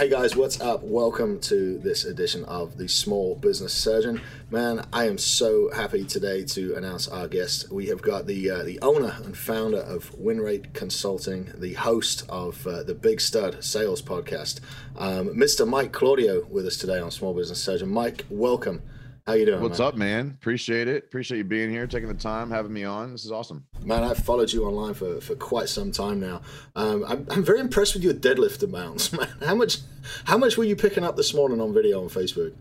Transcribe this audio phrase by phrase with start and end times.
[0.00, 0.82] Hey guys, what's up?
[0.82, 4.22] Welcome to this edition of the Small Business Surgeon.
[4.48, 7.70] Man, I am so happy today to announce our guest.
[7.70, 12.66] We have got the uh, the owner and founder of WinRate Consulting, the host of
[12.66, 14.60] uh, the Big Stud Sales Podcast,
[14.96, 15.68] um, Mr.
[15.68, 17.90] Mike Claudio, with us today on Small Business Surgeon.
[17.90, 18.80] Mike, welcome.
[19.26, 19.60] How you doing?
[19.60, 19.88] What's man?
[19.88, 20.36] up, man?
[20.40, 21.04] Appreciate it.
[21.04, 23.12] Appreciate you being here, taking the time, having me on.
[23.12, 23.66] This is awesome.
[23.84, 26.40] Man, I've followed you online for, for quite some time now.
[26.74, 29.28] Um, I'm, I'm very impressed with your deadlift amounts, man.
[29.44, 29.78] How much
[30.24, 32.54] how much were you picking up this morning on video on Facebook?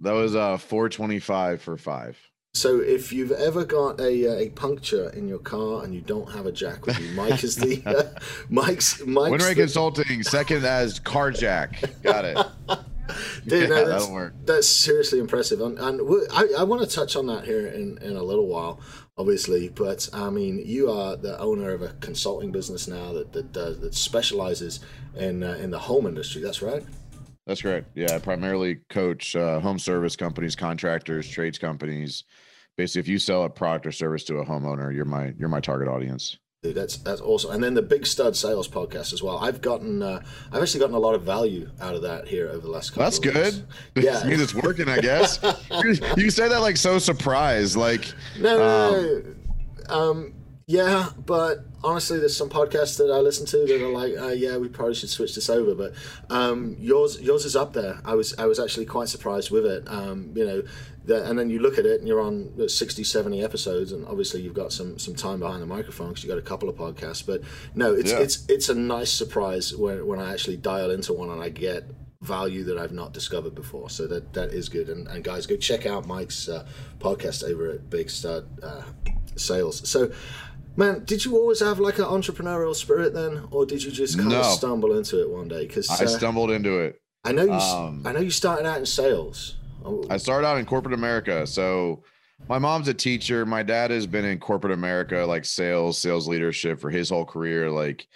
[0.00, 2.18] That was uh 425 for five.
[2.56, 6.30] So if you've ever got a, uh, a puncture in your car and you don't
[6.30, 10.64] have a jack with you, Mike is the uh, Mike's Mike's WinRate the, Consulting, second
[10.64, 11.82] as car jack.
[12.02, 12.38] Got it.
[13.46, 14.08] Dude, Yeah, that's,
[14.44, 17.98] that's seriously impressive, and, and we- I, I want to touch on that here in,
[17.98, 18.80] in a little while,
[19.18, 19.68] obviously.
[19.68, 23.80] But I mean, you are the owner of a consulting business now that that does
[23.80, 24.80] that specializes
[25.16, 26.42] in uh, in the home industry.
[26.42, 26.82] That's right.
[27.46, 27.90] That's correct.
[27.94, 32.24] Yeah, I primarily coach uh, home service companies, contractors, trades companies.
[32.76, 35.60] Basically, if you sell a product or service to a homeowner, you're my you're my
[35.60, 36.38] target audience.
[36.64, 37.50] Dude, that's that's awesome.
[37.50, 39.36] And then the Big Stud Sales Podcast as well.
[39.36, 42.60] I've gotten, uh, I've actually gotten a lot of value out of that here over
[42.60, 43.02] the last couple.
[43.04, 43.34] That's of weeks.
[43.34, 43.66] good.
[44.02, 44.12] Yeah.
[44.20, 45.38] That means it's working, I guess.
[45.84, 49.36] you you say that like so surprised, like No, no, Um,
[49.90, 49.94] no.
[49.94, 50.32] Um,
[50.66, 54.56] yeah, but honestly, there's some podcasts that I listen to that are like, uh, yeah,
[54.56, 55.74] we probably should switch this over.
[55.74, 55.92] But
[56.30, 58.00] um, yours, yours is up there.
[58.04, 59.84] I was, I was actually quite surprised with it.
[59.86, 60.62] Um, you know,
[61.04, 64.40] that, and then you look at it, and you're on 60, 70 episodes, and obviously
[64.40, 67.26] you've got some some time behind the microphone because you've got a couple of podcasts.
[67.26, 67.42] But
[67.74, 68.20] no, it's Yeah.
[68.20, 71.84] it's it's a nice surprise when when I actually dial into one and I get
[72.22, 73.90] value that I've not discovered before.
[73.90, 74.88] So that that is good.
[74.88, 76.66] And, and guys, go check out Mike's uh,
[77.00, 78.84] podcast over at Big Stud uh,
[79.36, 79.86] Sales.
[79.86, 80.10] So,
[80.76, 84.32] man, did you always have like an entrepreneurial spirit then, or did you just kind
[84.32, 85.66] of stumble into it one day?
[85.66, 87.00] Because I stumbled into it.
[87.24, 89.56] I know you, um, I know you started out in sales.
[90.10, 91.46] I started out in corporate America.
[91.46, 92.02] So
[92.48, 93.46] my mom's a teacher.
[93.46, 97.70] My dad has been in corporate America, like sales, sales leadership for his whole career.
[97.70, 98.06] Like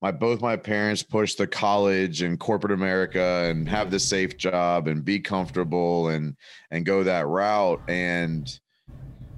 [0.00, 4.88] my both my parents pushed the college and corporate America and have the safe job
[4.88, 6.36] and be comfortable and
[6.70, 7.82] and go that route.
[7.88, 8.48] And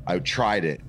[0.07, 0.81] I tried it.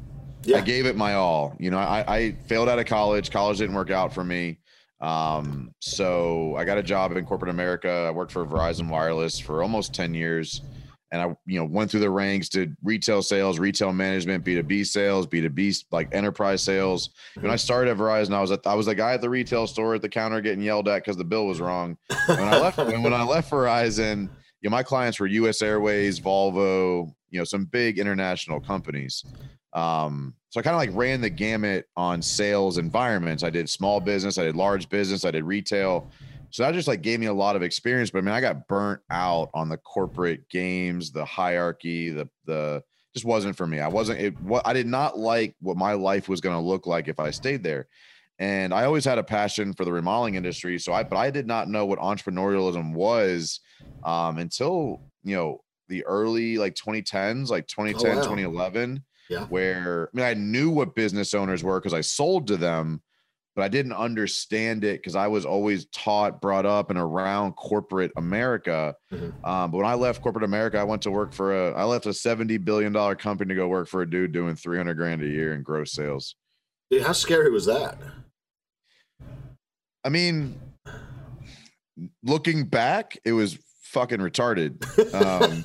[0.43, 1.55] Yeah, I gave it my all.
[1.59, 3.31] You know, I, I failed out of college.
[3.31, 4.59] College didn't work out for me.
[4.99, 8.05] Um, so I got a job in corporate America.
[8.07, 10.61] I worked for Verizon Wireless for almost 10 years.
[11.09, 15.25] And I, you know, went through the ranks, did retail sales, retail management, B2B sales,
[15.25, 17.11] B2B like enterprise sales.
[17.39, 19.67] When I started at Verizon, I was at, I was the guy at the retail
[19.67, 21.97] store at the counter getting yelled at because the bill was wrong.
[22.09, 24.23] And when I left, and when I left Verizon,
[24.61, 29.23] you know, my clients were US Airways, Volvo, you know, some big international companies.
[29.77, 33.43] Um, so I kind of like ran the gamut on sales environments.
[33.43, 36.09] I did small business, I did large business, I did retail.
[36.49, 38.09] So that just like gave me a lot of experience.
[38.09, 42.83] But I mean, I got burnt out on the corporate games, the hierarchy, the the
[43.13, 43.79] just wasn't for me.
[43.79, 46.87] I wasn't it what I did not like what my life was going to look
[46.87, 47.87] like if I stayed there.
[48.39, 50.79] And I always had a passion for the remodeling industry.
[50.79, 53.59] So I but I did not know what entrepreneurialism was
[54.03, 58.23] um until you know the early like 2010s, like 2010, wow.
[58.23, 59.45] 2011 Yeah.
[59.45, 63.01] where I mean, I knew what business owners were because I sold to them,
[63.55, 68.11] but I didn't understand it because I was always taught, brought up, and around corporate
[68.17, 68.95] America.
[69.11, 69.33] Mhm.
[69.45, 72.05] Um, but when I left corporate America, I went to work for a, I left
[72.05, 75.53] a $70 billion company to go work for a dude doing 300 grand a year
[75.53, 76.35] in gross sales.
[76.89, 77.97] Dude, how scary was that?
[80.05, 80.57] I mean,
[82.23, 84.83] looking back, it was fucking retarded.
[85.13, 85.63] Um,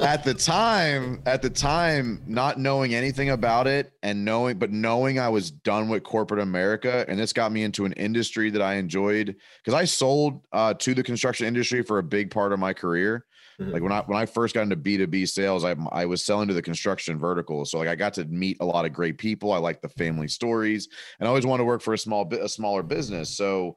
[0.00, 5.18] at the time, at the time, not knowing anything about it and knowing, but knowing
[5.18, 8.74] I was done with corporate America, and this got me into an industry that I
[8.74, 12.72] enjoyed because I sold uh, to the construction industry for a big part of my
[12.72, 13.24] career.
[13.60, 13.72] Mhm.
[13.72, 16.24] Like when I when I first got into B two B sales, I I was
[16.24, 19.18] selling to the construction vertical, so like I got to meet a lot of great
[19.18, 19.52] people.
[19.52, 20.88] I like the family stories,
[21.18, 23.36] and I always wanted to work for a small bit a smaller business.
[23.36, 23.76] So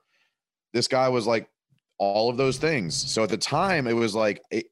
[0.74, 1.48] this guy was like
[1.98, 2.96] all of those things.
[2.96, 4.68] So at the time, it was like it,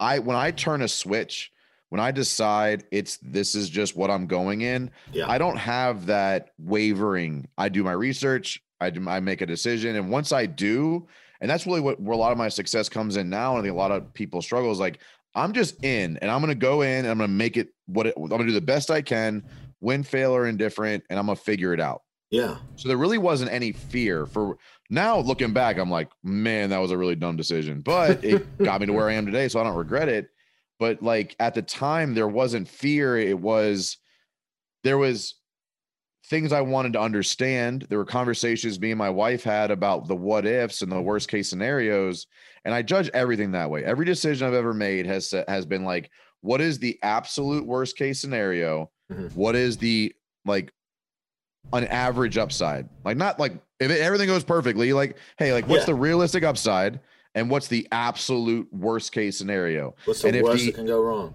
[0.00, 1.52] I when I turn a switch,
[1.88, 5.28] when I decide it's this is just what I'm going in, Yeah.
[5.28, 7.48] I don't have that wavering.
[7.56, 11.06] I do my research, I do I make a decision, and once I do,
[11.40, 13.52] and that's really what where a lot of my success comes in now.
[13.52, 15.00] And I think a lot of people struggle is like
[15.34, 18.14] I'm just in, and I'm gonna go in, and I'm gonna make it what it,
[18.16, 19.44] I'm gonna do the best I can,
[19.80, 22.02] win, fail, or indifferent, and I'm gonna figure it out.
[22.30, 22.58] Yeah.
[22.76, 24.58] So there really wasn't any fear for
[24.90, 27.80] now looking back, I'm like, man, that was a really dumb decision.
[27.80, 30.28] But it got me to where I am today, so I don't regret it.
[30.78, 33.16] But like at the time, there wasn't fear.
[33.18, 33.98] It was
[34.84, 35.34] there was
[36.26, 37.86] things I wanted to understand.
[37.88, 41.28] There were conversations me and my wife had about the what ifs and the worst
[41.28, 42.26] case scenarios.
[42.64, 43.84] And I judge everything that way.
[43.84, 46.10] Every decision I've ever made has has been like,
[46.40, 48.90] what is the absolute worst case scenario?
[49.10, 49.34] Mhm.
[49.34, 50.14] What is the
[50.44, 50.72] like
[51.72, 52.88] an average upside?
[53.04, 55.86] Like not like if it, everything goes perfectly, like hey, like what's Yeah.
[55.86, 57.00] the realistic upside
[57.34, 59.94] and what's the absolute worst case scenario?
[60.04, 61.34] What's the And if worst the- that can go wrong?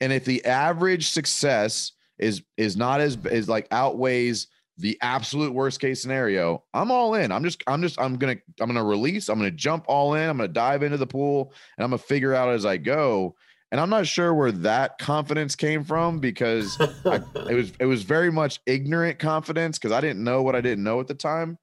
[0.00, 4.48] and if the average success is is not as is like outweighs
[4.78, 8.66] the absolute worst case scenario i'm all in i'm just i'm just i'm gonna i'm
[8.66, 11.90] gonna release i'm gonna jump all in i'm gonna dive into the pool and i'm
[11.90, 13.34] gonna figure out as i go
[13.70, 16.76] and i'm not sure where that confidence came from because
[17.06, 20.60] I, it was it was very much ignorant confidence because i didn't know what i
[20.60, 21.56] didn't know at the time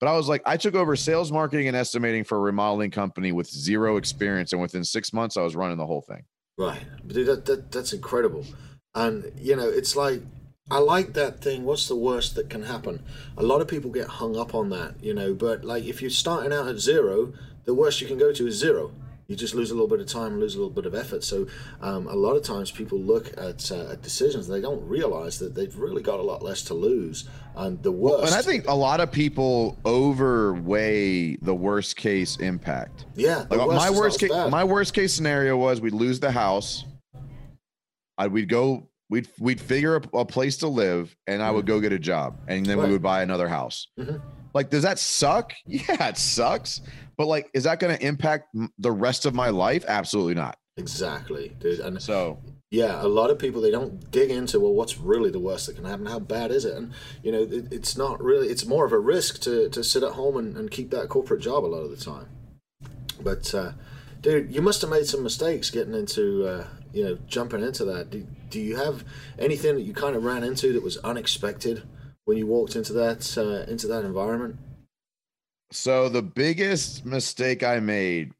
[0.00, 3.32] but i was like i took over sales marketing and estimating for a remodeling company
[3.32, 6.24] with zero experience and within six months i was running the whole thing
[6.58, 6.80] Right.
[7.06, 8.44] Dude, that, that that's incredible.
[8.94, 10.22] And you know, it's like
[10.70, 11.64] I like that thing.
[11.64, 13.00] What's the worst that can happen?
[13.36, 15.34] A lot of people get hung up on that, you know.
[15.34, 17.32] But like, if you're starting out at zero,
[17.64, 18.90] the worst you can go to is zero.
[19.28, 21.22] You just lose a little bit of time, lose a little bit of effort.
[21.22, 21.46] So,
[21.82, 25.38] um, a lot of times people look at, uh, at decisions and they don't realize
[25.40, 27.28] that they've really got a lot less to lose.
[27.54, 28.32] And the worst.
[28.32, 33.04] And I think a lot of people overweigh the worst case impact.
[33.16, 34.50] yeah, Like my worst case, bad.
[34.50, 36.86] my worst case scenario was we'd lose the house.
[38.16, 41.80] I we'd go, we'd we'd figure a, a place to live, and I would go
[41.80, 42.86] get a job, and then Right.
[42.86, 43.88] we would buy another house.
[44.00, 44.22] Mhm.
[44.54, 45.52] Like, does that suck?
[45.66, 46.80] Yeah, it sucks.
[47.18, 49.84] But like, is that going to impact the rest of my life?
[49.86, 50.56] Absolutely not.
[50.76, 51.80] exactly, dude.
[51.80, 52.38] And So
[52.70, 55.74] Yeah, a lot of people they don't dig into well, what's really the worst that
[55.74, 56.06] can happen?
[56.06, 56.76] How bad is it?
[56.76, 56.92] And
[57.24, 58.48] you know, it, it's not really.
[58.48, 61.42] It's more of a risk to to sit at home and, and keep that corporate
[61.42, 62.28] job a lot of the time.
[63.20, 63.72] But uh,
[64.20, 68.10] dude, you must have made some mistakes getting into uh, you know jumping into that.
[68.10, 69.02] Do, do you have
[69.40, 71.82] anything that you kind of ran into that was unexpected
[72.26, 74.56] when you walked into that uh, into that environment?
[75.70, 78.32] So the biggest mistake I made,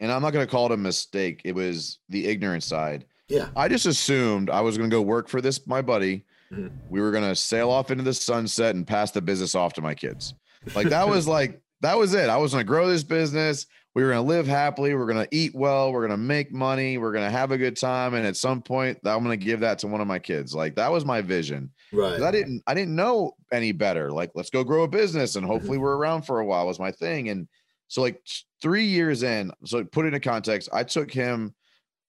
[0.00, 3.04] and I'm not going to call it a mistake, it was the ignorant side.
[3.28, 6.24] Yeah, I just assumed I was going to go work for this my buddy.
[6.52, 6.70] Mhm.
[6.90, 9.82] We were going to sail off into the sunset and pass the business off to
[9.82, 10.34] my kids.
[10.74, 12.28] Like that was like that was it.
[12.28, 13.66] I was going to grow this business.
[13.94, 14.94] We were going to live happily.
[14.94, 15.92] We're going to eat well.
[15.92, 16.98] We're going to make money.
[16.98, 18.14] We're going to have a good time.
[18.14, 20.54] And at some point, I'm going to give that to one of my kids.
[20.54, 21.70] Like that was my vision.
[21.92, 24.10] 'Cause I didn't I didn't know any better.
[24.10, 25.52] Like, let's go grow a business and mm-hmm.
[25.52, 27.28] hopefully we're around for a while was my thing.
[27.28, 27.48] And
[27.88, 28.20] so like
[28.62, 31.54] three years in, so put it into context, I took him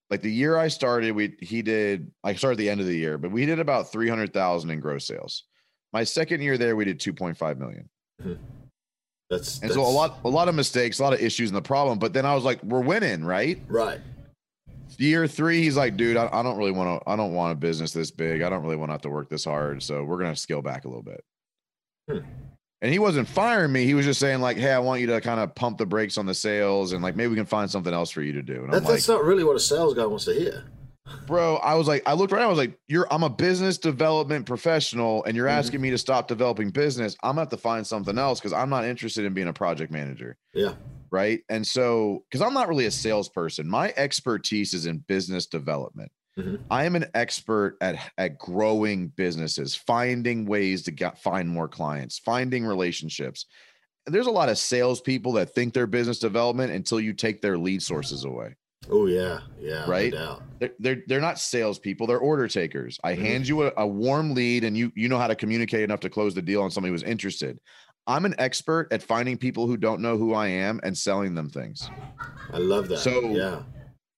[0.10, 2.98] like the year I started, we he did I started at the end of the
[2.98, 5.44] year, but we did about three hundred thousand in gross sales.
[5.94, 7.90] My second year there, we did two point five million.
[8.22, 8.42] Mm-hmm.
[9.30, 11.62] That's And so a lot a lot of mistakes, a lot of issues in the
[11.62, 11.98] problem.
[11.98, 13.60] But then I was like, we're winning, right?
[13.68, 14.00] right.
[15.00, 17.56] Year three, he's like, dude, I, I don't really want to, I don't want a
[17.56, 18.42] business this big.
[18.42, 19.82] I don't really want to have to work this hard.
[19.84, 21.24] So we're going to scale back a little bit.
[22.10, 22.20] Hmm.
[22.82, 23.86] And he wasn't firing me.
[23.86, 26.18] He was just saying like, Hey, I want you to kind of pump the brakes
[26.18, 28.64] on the sales and like, maybe we can find something else for you to do.
[28.64, 30.66] And That, I'm like, that's not really what a sales guy wants to hear.
[31.26, 32.42] bro, I was like, I looked right.
[32.44, 35.52] I was like, you're, I'm a business development professional and you're Mhm.
[35.58, 37.16] asking me to stop developing business.
[37.24, 38.40] I'm gonna have to find something else.
[38.40, 40.38] Cause I'm not interested in being a project manager.
[40.54, 40.74] Yeah.
[41.12, 41.42] Right.
[41.50, 46.12] And so, because I'm not really a salesperson, my expertise is in business development.
[46.38, 46.60] Mhm.
[46.70, 52.20] I am an expert at at growing businesses, finding ways to get find more clients,
[52.20, 53.46] finding relationships.
[54.06, 57.58] And there's a lot of salespeople that think they're business development until you take their
[57.58, 58.56] lead sources away.
[58.90, 60.14] Oh yeah, yeah, Right?
[60.14, 60.42] No.
[60.60, 63.00] They're they're, they're not salespeople; they're order takers.
[63.04, 63.20] I Mhm.
[63.20, 66.10] hand you a, a warm lead, and you you know how to communicate enough to
[66.10, 67.60] close the deal on somebody who's interested.
[68.08, 71.50] I'm an expert at finding people who don't know who I am and selling them
[71.50, 71.90] things.
[72.54, 73.00] I love that.
[73.00, 73.64] So- yeah,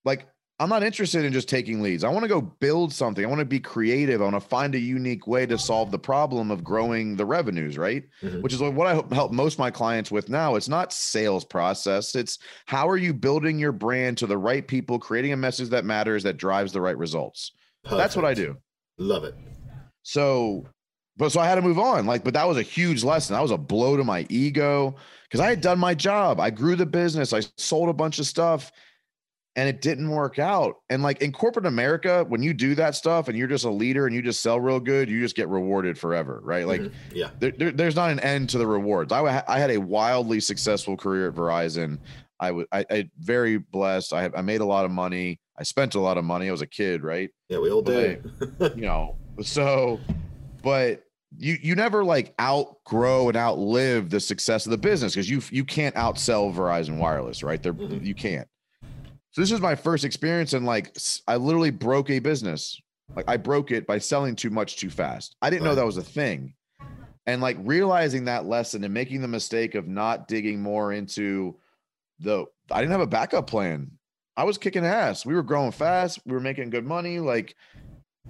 [0.06, 0.28] like
[0.60, 2.04] I'm not interested in just taking leads.
[2.04, 3.24] I want to go build something.
[3.24, 4.22] I want to be creative.
[4.22, 7.78] I want to find a unique way to solve the problem of growing the revenues,
[7.78, 8.04] right?
[8.24, 8.42] Mhm.
[8.42, 10.56] Which is what I help- help most of my clients with now.
[10.56, 12.16] It's not sales process.
[12.16, 15.86] It's how are you building your brand to the right people, creating a message that
[15.86, 17.52] matters that drives the right results.
[17.88, 18.58] That's what I do.
[18.98, 19.36] Love it.
[20.02, 20.66] So,
[21.18, 22.06] but so I had to move on.
[22.06, 23.34] Like, but that was a huge lesson.
[23.34, 26.40] That was a blow to my ego because I had done my job.
[26.40, 27.34] I grew the business.
[27.34, 28.72] I sold a bunch of stuff
[29.56, 30.76] and it didn't work out.
[30.92, 34.06] And like in corporate America, when you do that stuff and you're just a leader
[34.06, 36.68] and you just sell real good, you just get rewarded forever, right?
[36.68, 36.92] Like Mhm.
[37.14, 39.12] yeah, there, there- there's not an end to the rewards.
[39.12, 41.98] I, I had a wildly successful career at Verizon.
[42.40, 44.14] I was I, I very blessed.
[44.14, 45.40] I, I made a lot of money.
[45.58, 46.50] I spent a lot of money.
[46.50, 47.32] I was a kid, right?
[47.50, 48.22] yeah, we all do.
[48.76, 50.00] you know so
[50.62, 51.04] but
[51.38, 55.66] you you never like outgrow and outlive the success of the business because you you
[55.66, 57.62] can't outsell Verizon Wireless, right?
[57.62, 58.06] There Mhm.
[58.06, 58.48] you can't.
[59.32, 62.80] So this is my first experience and like I literally broke a business.
[63.16, 65.36] Like I broke it by selling too much too fast.
[65.42, 66.54] I didn't know that was a thing.
[67.26, 71.58] And like realizing that lesson and making the mistake of not digging more into
[72.20, 73.92] the I didn't have a backup plan.
[74.38, 75.26] I was kicking ass.
[75.26, 76.20] We were growing fast.
[76.26, 77.20] We were making good money.
[77.20, 77.54] Like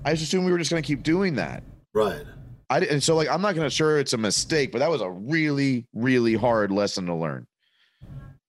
[0.03, 1.63] I just assumed we were just going to keep doing that.
[1.93, 2.25] Right.
[2.69, 3.01] I didn't.
[3.01, 6.35] So like, I'm not gonna sure it's a mistake, but that was a really, really
[6.35, 7.47] hard lesson to learn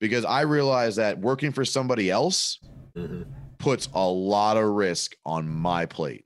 [0.01, 2.59] because I realized that working for somebody else
[2.97, 3.23] hmm
[3.59, 6.25] puts a lot of risk on my plate,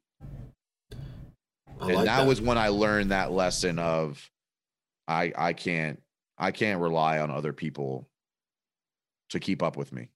[1.81, 4.31] I and like that, was when I learned that lesson of
[5.09, 6.01] I I can't
[6.39, 8.09] I can't rely on other people
[9.31, 10.09] to keep up with me.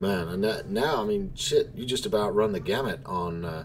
[0.00, 3.64] Man, and that, now, I mean, shit, you just about run the gamut on uh,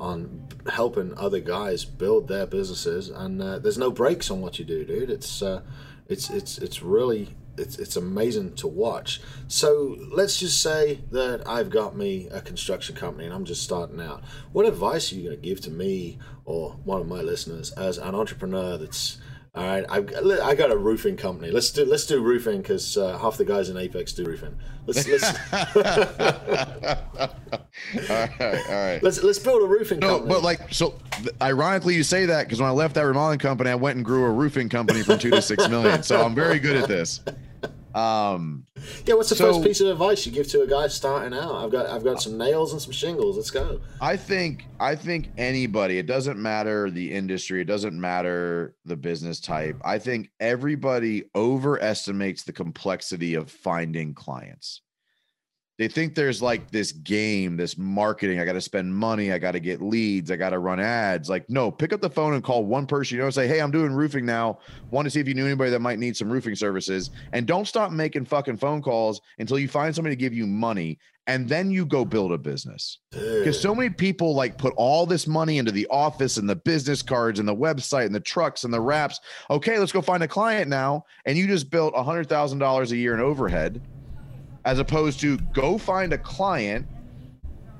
[0.00, 4.64] on helping other guys build their businesses, and uh, there's no breaks on what you
[4.64, 5.10] do, dude.
[5.10, 5.60] It's uh,
[6.08, 9.20] it's it's it's really it's it's amazing to watch.
[9.46, 14.00] So let's just say that I've got me a construction company and I'm just starting
[14.00, 14.22] out.
[14.52, 17.98] What advice are you going to give to me or one of my listeners as
[17.98, 19.18] an entrepreneur that's
[19.54, 21.50] all right, I've got, I got a roofing company.
[21.50, 24.56] Let's do let's do roofing because uh, half the guys in Apex do roofing.
[24.86, 25.66] Let's let's all
[28.08, 29.00] right, all right.
[29.02, 30.34] let's let's build a roofing No, company.
[30.34, 30.94] but like, so
[31.42, 34.24] ironically, you say that because when I left that remodeling company, I went and grew
[34.24, 36.02] a roofing company from two to six million.
[36.02, 37.20] So I'm very good at this.
[37.94, 38.66] Um,
[39.04, 41.54] yeah, what's the so- first piece of advice you give to a guy starting out?
[41.54, 43.36] I've got I've got some nails and some shingles.
[43.36, 43.80] Let's go.
[44.00, 49.40] I think I think anybody, it doesn't matter the industry, it doesn't matter the business
[49.40, 49.76] type.
[49.84, 54.82] I think everybody overestimates the complexity of finding clients.
[55.80, 58.38] They think there's like this game, this marketing.
[58.38, 59.32] I got to spend money.
[59.32, 60.30] I got to get leads.
[60.30, 61.30] I got to run ads.
[61.30, 63.16] Like, no, pick up the phone and call one person.
[63.16, 64.58] You know, say, hey, I'm doing roofing now.
[64.90, 67.08] Want to see if you knew anybody that might need some roofing services.
[67.32, 70.98] And don't stop making fucking phone calls until you find somebody to give you money.
[71.26, 75.26] And then you go build a business because so many people like put all this
[75.26, 78.74] money into the office and the business cards and the website and the trucks and
[78.74, 79.18] the wraps.
[79.48, 81.06] Okay, let's go find a client now.
[81.24, 83.80] And you just built a hundred thousand dollars a year in overhead,
[84.64, 86.86] as opposed to go find a client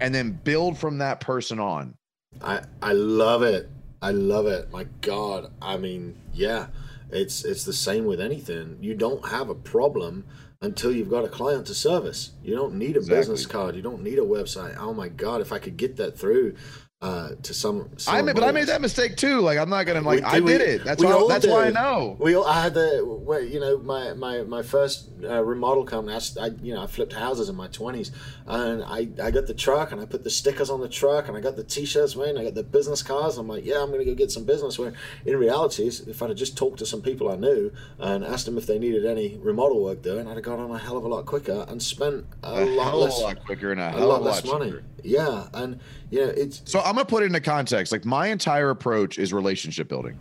[0.01, 1.95] and then build from that person on.
[2.43, 3.69] I I love it.
[4.03, 4.71] I love it.
[4.71, 5.53] My God.
[5.61, 6.69] I mean, yeah.
[7.11, 8.79] It's it's the same with anything.
[8.81, 10.25] You don't have a problem
[10.63, 12.33] until you've got a client to service.
[12.43, 13.75] You don't need a business card.
[13.75, 14.77] You don't need a website.
[14.79, 15.41] Oh my God!
[15.41, 16.55] If I could get that through
[17.03, 19.41] uh, to some, I made, but I made that mistake too.
[19.41, 20.85] Like I'm not gonna like We- I we- did it.
[20.85, 21.25] That's why.
[21.31, 22.15] That's why I know.
[22.21, 26.15] We all, I had the, well, you know, my my my first uh, remodel company.
[26.15, 28.13] I, I, you know, I flipped houses in my twenties,
[28.47, 31.39] and I I got the truck, and I put the stickers on the truck, and
[31.39, 33.39] I got the t-shirts made, and I got the business cards.
[33.39, 34.79] I'm like, yeah, I'm gonna go get some business.
[34.79, 34.93] Where
[35.25, 38.59] in reality, if I'd have just talked to some people I knew and asked them
[38.59, 41.09] if they needed any remodel work doing, I'd have got on a hell of a
[41.09, 43.89] lot quicker and spent a, A lot hell less, of a lot quicker and a
[43.97, 44.67] a lot a lot less money.
[44.73, 44.83] cheaper.
[45.03, 45.81] Yeah, and
[46.11, 47.93] you know, it's So I'm gonna put it into context.
[47.93, 50.19] Like my entire approach is relationship building.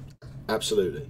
[0.48, 1.08] absolutely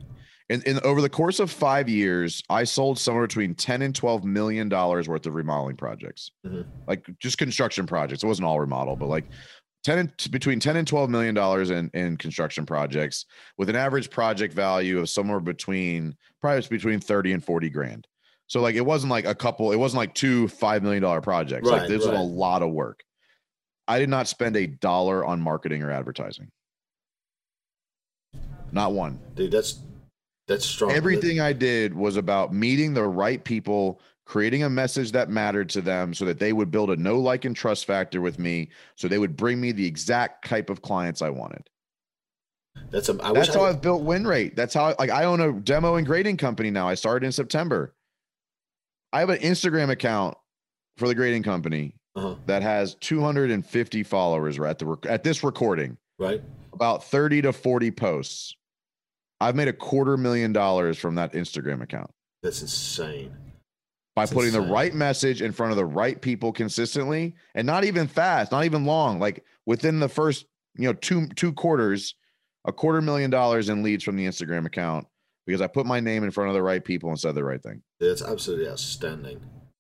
[0.49, 4.23] in, in over the course of five years, I sold somewhere between 10 and 12
[4.25, 6.65] million dollars worth of remodeling projects, Mhm.
[6.87, 8.23] like just construction projects.
[8.23, 9.25] It wasn't all remodel, but like
[9.83, 13.25] 10 and, between 10 and 12 million dollars in, in construction projects
[13.59, 18.07] with an average project value of somewhere between probably between 30 and 40 grand.
[18.47, 21.67] So like it wasn't like a couple, it wasn't like two five million dollar projects.
[21.69, 23.03] like Right, this was a lot of work.
[23.89, 26.51] I did not spend a dollar on marketing or advertising.
[28.71, 29.19] Not one.
[29.33, 29.51] dude.
[29.51, 29.79] That's
[30.47, 30.91] that's strong.
[30.91, 35.81] Everything I did was about meeting the right people, creating a message that mattered to
[35.81, 39.07] them so that they would build a no like and trust factor with me so
[39.07, 41.67] they would bring me the exact type of clients I wanted.
[42.91, 44.55] That's a, I That's I, how I've built win rate.
[44.55, 46.87] That's how like I own a demo and grading company now.
[46.87, 47.95] I started in September.
[49.11, 50.37] I have an Instagram account
[50.97, 52.35] for the grading company Uh-huh.
[52.47, 56.41] that has 250 followers right at the rec- at this recording, right.
[56.73, 58.55] about 30 to 40 posts.
[59.39, 62.11] I've made a quarter million dollars from that Instagram account.
[62.43, 63.33] That's insane.
[64.15, 67.85] by That's putting the right message in front of the right people consistently and not
[67.85, 72.15] even fast, not even long, like within the first, you know, two two quarters,
[72.65, 75.07] a quarter million dollars in leads from the Instagram account
[75.45, 77.61] because I put my name in front of the right people and said the right
[77.61, 77.81] thing.
[77.99, 79.39] That's absolutely outstanding.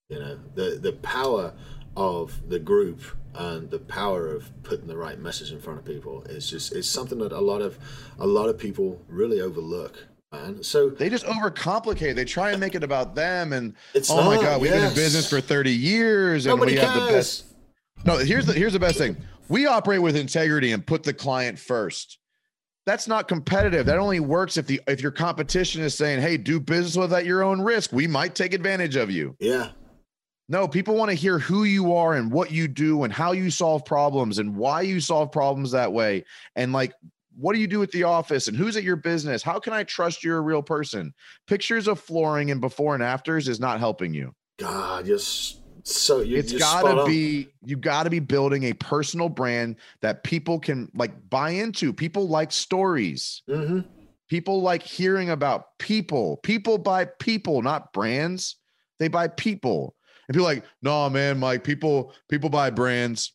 [0.09, 1.53] You know, the the power
[1.95, 3.01] of the group
[3.35, 6.89] and the power of putting the right message in front of people is just it's
[6.89, 7.77] something that a lot of
[8.19, 10.05] a lot of people really overlook.
[10.31, 10.61] Man.
[10.63, 12.13] So They just overcomplicate.
[12.15, 14.93] They try and make it about them and it's oh my god, we've been in
[14.93, 17.45] business for 30 years and Nobody we have the best
[18.05, 19.17] No, here's the here's the best thing.
[19.47, 22.19] We operate with integrity and put the client first.
[22.85, 23.85] that's not competitive.
[23.87, 27.25] That only works if the if your competition is saying, "Hey, do business with at
[27.25, 27.91] your own risk.
[27.91, 29.69] We might take advantage of you." Yeah.
[30.51, 33.51] No, people want to hear who you are and what you do and how you
[33.51, 36.25] solve problems and why you solve problems that way.
[36.55, 36.93] And like,
[37.37, 39.43] what do you do at the office and who's at your business?
[39.43, 41.13] How can I trust you're a real person?
[41.45, 44.33] Pictures of flooring and before and afters is not helping you.
[44.57, 49.29] God, just so you, it's got to be you got to be building a personal
[49.29, 51.93] brand that people can like buy into.
[51.93, 53.43] People like stories.
[53.47, 53.81] Mm-hmm.
[54.27, 56.37] People like hearing about people.
[56.37, 58.57] People buy people, not brands.
[58.97, 59.95] They buy people.
[60.29, 61.65] And people like, no, man, Mike.
[61.65, 63.33] People people buy brands.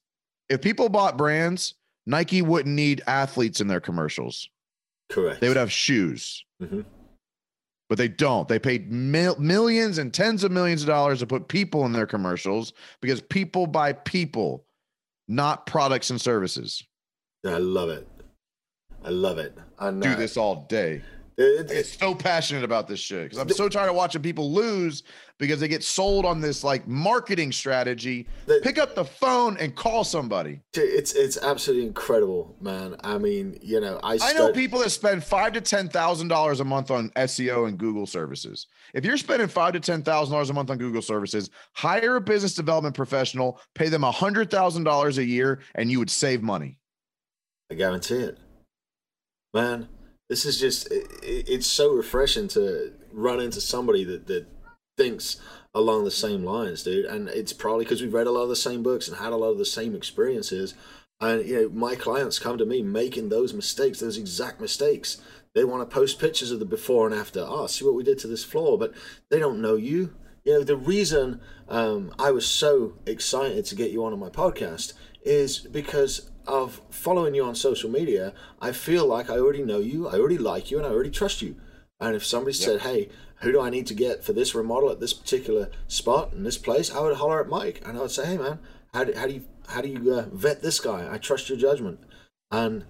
[0.49, 1.75] If people bought brands,
[2.07, 4.49] Nike wouldn't need athletes in their commercials.
[5.11, 5.41] Correct.
[5.41, 6.45] They would have shoes.
[6.63, 6.81] Mm-hmm
[7.89, 8.49] but they don't.
[8.49, 12.07] They paid mil- millions and tens of millions of dollars to put people in their
[12.07, 14.65] commercials because people buy people,
[15.29, 16.83] not products and services.
[17.47, 18.09] I love it.
[19.05, 19.57] I love it.
[19.79, 21.03] I do this all day.
[21.37, 24.53] It, it, it's so passionate about this shit because I'm so tired of watching people
[24.53, 25.03] lose
[25.39, 28.29] because they get sold on this like marketing strategy.
[28.47, 30.61] The, Pick up the phone and call somebody.
[30.75, 32.95] It's it's absolutely incredible, man.
[33.03, 36.29] I mean, you know, I start- I know people that spend five to ten thousand
[36.29, 38.69] dollars a month on SEO and Google services.
[38.95, 42.21] If you're spending five to ten thousand dollars a month on Google services, hire a
[42.21, 46.43] business development professional, pay them a hundred thousand dollars a year, and you would save
[46.43, 46.79] money.
[47.73, 48.39] I guarantee it,
[49.53, 49.89] man
[50.29, 54.47] this is just it, it's so refreshing to run into somebody that that
[54.97, 55.41] thinks
[55.75, 57.05] along the same lines dude.
[57.05, 59.37] And it's probably because we've read a lot of the same books and had a
[59.37, 60.75] lot of the same experiences.
[61.21, 65.21] And you know my clients come to me making those mistakes those exact mistakes.
[65.55, 67.45] They want to post pictures of the before and after.
[67.47, 68.93] Oh see what we did to this floor but
[69.31, 70.15] they don't know you.
[70.45, 74.93] You know the reason um, i was so excited to get you on my podcast
[75.25, 80.09] is because of following you on social media, I feel like I already know you,
[80.09, 81.57] I already like you, and I already trust you.
[82.01, 82.65] And if somebody yep.
[82.65, 83.09] said, "Hey,
[83.41, 86.59] who do I need to get for this remodel at this particular spot in this
[86.59, 88.59] place?" I would holler at Mike, and I would say, "Hey, man,
[88.93, 91.09] how do, how do you how do you uh, vet this guy?
[91.13, 92.01] I trust your judgment."
[92.51, 92.85] And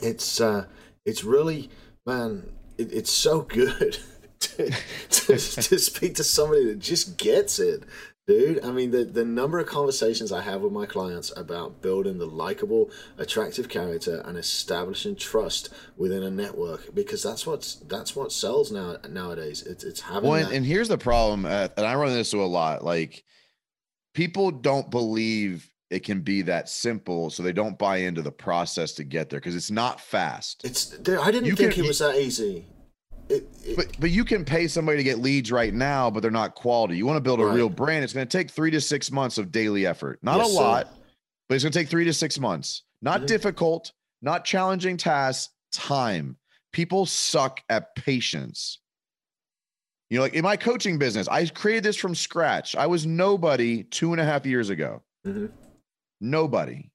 [0.00, 0.66] it's uh,
[1.04, 1.70] it's really,
[2.06, 3.98] man, it, it's so good
[4.40, 4.70] to,
[5.10, 5.38] to, to
[5.78, 7.84] speak to somebody that just gets it
[8.28, 12.18] Dude, I mean the the number of conversations I have with my clients about building
[12.18, 18.30] the likable, attractive character and establishing trust within a network because that's what's that's what
[18.30, 19.62] sells now nowadays.
[19.62, 20.30] It's it's having.
[20.30, 22.84] Well, and, and here's the problem, uh, and I run this a lot.
[22.84, 23.24] Like
[24.14, 28.92] people don't believe it can be that simple, so they don't buy into the process
[28.92, 30.64] to get there because it's not fast.
[30.64, 30.94] It's.
[30.94, 32.66] I didn't you think can, it was that easy.
[33.76, 36.96] But but you can pay somebody to get leads right now, but they're not quality.
[36.96, 37.54] You want to build a right.
[37.54, 38.04] real brand.
[38.04, 40.18] It's going to take three to six months of daily effort.
[40.22, 40.92] Not yes, a lot, sir.
[41.48, 42.82] but it's going to take three to six months.
[43.00, 43.26] Not mm-hmm.
[43.26, 45.52] difficult, not challenging tasks.
[45.72, 46.36] Time.
[46.72, 48.78] People suck at patience.
[50.10, 52.76] You know, like in my coaching business, I created this from scratch.
[52.76, 55.00] I was nobody two and a half years ago.
[55.26, 55.46] Mm-hmm.
[56.20, 56.91] Nobody.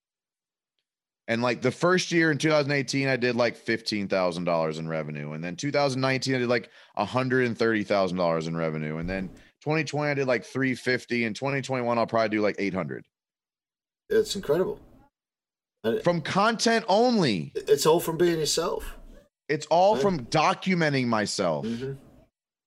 [1.27, 5.33] And like the first year in 2018, I did like $15,000 in revenue.
[5.33, 8.97] And then 2019, I did like $130,000 in revenue.
[8.97, 9.27] And then
[9.61, 11.25] 2020, I did like 350.
[11.25, 13.05] And 2021, I'll probably do like 800.
[14.09, 14.79] It's incredible.
[16.03, 17.51] From content only.
[17.55, 18.97] It's all from being yourself.
[19.47, 20.01] It's all right.
[20.01, 21.65] from documenting myself.
[21.65, 21.93] Mm-hmm.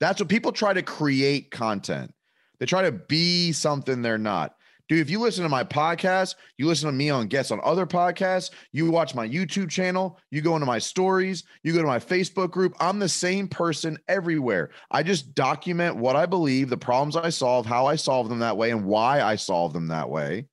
[0.00, 2.14] That's what people try to create content.
[2.58, 4.54] They try to be something they're not.
[4.90, 7.86] Dude, if you listen to my podcast, you listen to me on guests on other
[7.86, 12.00] podcasts, you watch my YouTube channel, you go into my stories, you go to my
[12.00, 14.70] Facebook group, I'm the same person everywhere.
[14.90, 18.56] I just document what I believe, the problems I solve, how I solve them that
[18.56, 20.48] way, and why I solve them that way.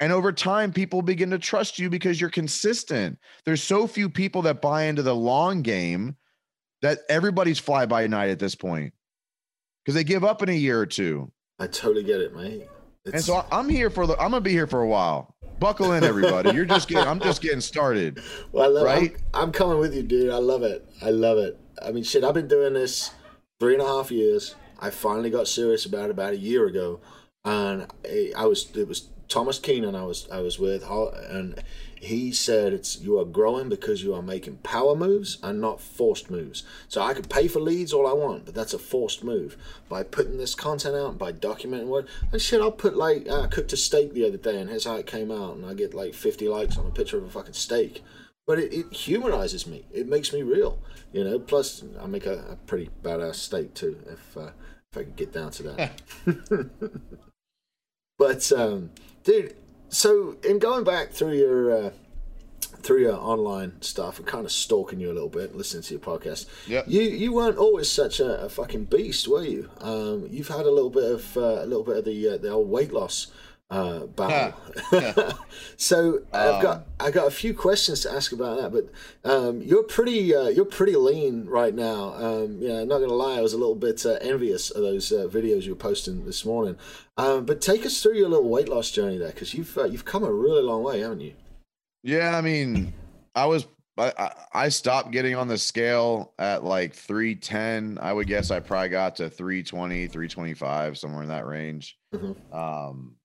[0.00, 3.18] And over time, people begin to trust you because you're consistent.
[3.44, 6.16] There's so few people that buy into the long game
[6.80, 8.94] that everybody's fly by night at this point
[9.84, 11.30] because they give up in a year or two.
[11.58, 12.68] I totally get it, mate.
[13.04, 13.14] It's...
[13.14, 14.14] And so I'm here for the.
[14.14, 15.34] I'm gonna be here for a while.
[15.58, 16.52] Buckle in, everybody.
[16.52, 17.08] You're just getting.
[17.08, 18.20] I'm just getting started.
[18.52, 19.16] Well, I love, right.
[19.34, 20.30] I'm, I'm coming with you, dude.
[20.30, 20.86] I love it.
[21.02, 21.58] I love it.
[21.82, 22.24] I mean, shit.
[22.24, 23.12] I've been doing this
[23.60, 24.54] three and a half years.
[24.78, 27.00] I finally got serious about it about a year ago,
[27.44, 27.86] and
[28.36, 28.70] I was.
[28.76, 29.94] It was Thomas Keenan.
[29.94, 30.28] I was.
[30.30, 31.62] I was with, and
[32.00, 36.30] he said it's you are growing because you are making power moves and not forced
[36.30, 36.62] moves.
[36.88, 39.56] So I could pay for leads all I want, but that's a forced move.
[39.88, 43.46] By putting this content out, by documenting what and shit, I'll put like uh, I
[43.46, 45.94] cooked a steak the other day and here's how it came out, and I get
[45.94, 48.02] like 50 likes on a picture of a fucking steak.
[48.46, 49.84] But it, it humanizes me.
[49.92, 50.78] It makes me real,
[51.12, 51.40] you know.
[51.40, 54.50] Plus, I make a, a pretty badass steak too, if uh,
[54.92, 56.00] if I can get down to that.
[58.18, 58.90] but um,
[59.24, 59.54] dude,
[59.88, 61.90] so in going back through your uh,
[62.86, 66.00] through your online stuff and kind of stalking you a little bit, listening to your
[66.00, 66.46] podcast.
[66.66, 66.82] Yeah.
[66.86, 69.70] You you weren't always such a, a fucking beast, were you?
[69.80, 72.50] Um, you've had a little bit of uh, a little bit of the uh, the
[72.50, 73.28] old weight loss
[73.70, 74.58] uh, battle.
[75.76, 79.60] so I've got Um, I got a few questions to ask about that, but um,
[79.60, 82.14] you're pretty uh, you're pretty lean right now.
[82.14, 85.26] Um, yeah, not gonna lie, I was a little bit uh, envious of those uh,
[85.28, 86.76] videos you were posting this morning.
[87.16, 90.04] Um, but take us through your little weight loss journey there, because you've uh, you've
[90.04, 91.34] come a really long way, haven't you?
[92.02, 92.92] Yeah, I mean,
[93.34, 93.66] I was
[93.98, 97.98] I, I- stopped getting on the scale at like 310.
[98.00, 101.96] I would guess I probably got to 320, 325, somewhere in that range.
[102.14, 102.36] Mhm.
[102.54, 103.16] Um,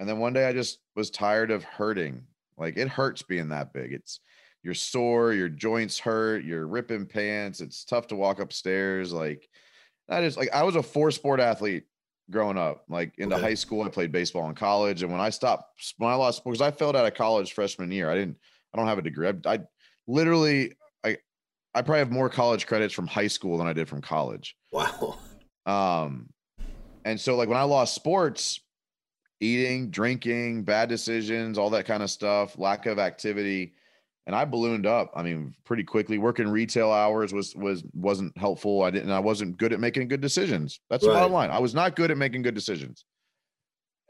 [0.00, 2.22] and then one day I just was tired of hurting.
[2.56, 3.92] Like it hurts being that big.
[3.92, 4.18] It's
[4.62, 7.60] you're sore, your joints hurt, you're ripping pants.
[7.60, 9.12] It's tough to walk upstairs.
[9.12, 9.48] Like
[10.08, 11.84] I just like I was a four sport athlete
[12.30, 12.84] growing up.
[12.88, 13.44] Like into Okay.
[13.44, 16.60] high school, I played baseball in college, and when I stopped, when I lost, because
[16.62, 18.38] I failed out of college freshman year, I didn't.
[18.72, 19.28] I don't have a degree.
[19.28, 19.58] I, I
[20.06, 21.18] literally, I,
[21.74, 24.56] I probably have more college credits from high school than I did from college.
[24.70, 25.18] Wow.
[25.66, 26.30] Um,
[27.04, 28.60] and so like when I lost sports,
[29.40, 33.74] eating, drinking, bad decisions, all that kind of stuff, lack of activity,
[34.26, 35.10] and I ballooned up.
[35.16, 36.18] I mean, pretty quickly.
[36.18, 38.82] Working retail hours was was wasn't helpful.
[38.82, 39.10] I didn't.
[39.10, 40.80] I wasn't good at making good decisions.
[40.90, 41.48] That's the bottom Right.
[41.48, 41.50] line.
[41.50, 43.04] I was not good at making good decisions.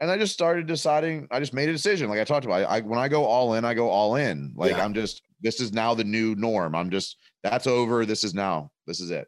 [0.01, 1.27] And I just started deciding.
[1.31, 2.09] I just made a decision.
[2.09, 4.53] Like I talked about, I, I when I go all in, I go all in.
[4.55, 4.83] Like Yeah.
[4.83, 5.21] I'm just.
[5.43, 6.75] This is now the new norm.
[6.75, 7.17] I'm just.
[7.43, 8.05] That's over.
[8.05, 8.69] This is now.
[8.85, 9.27] This is it.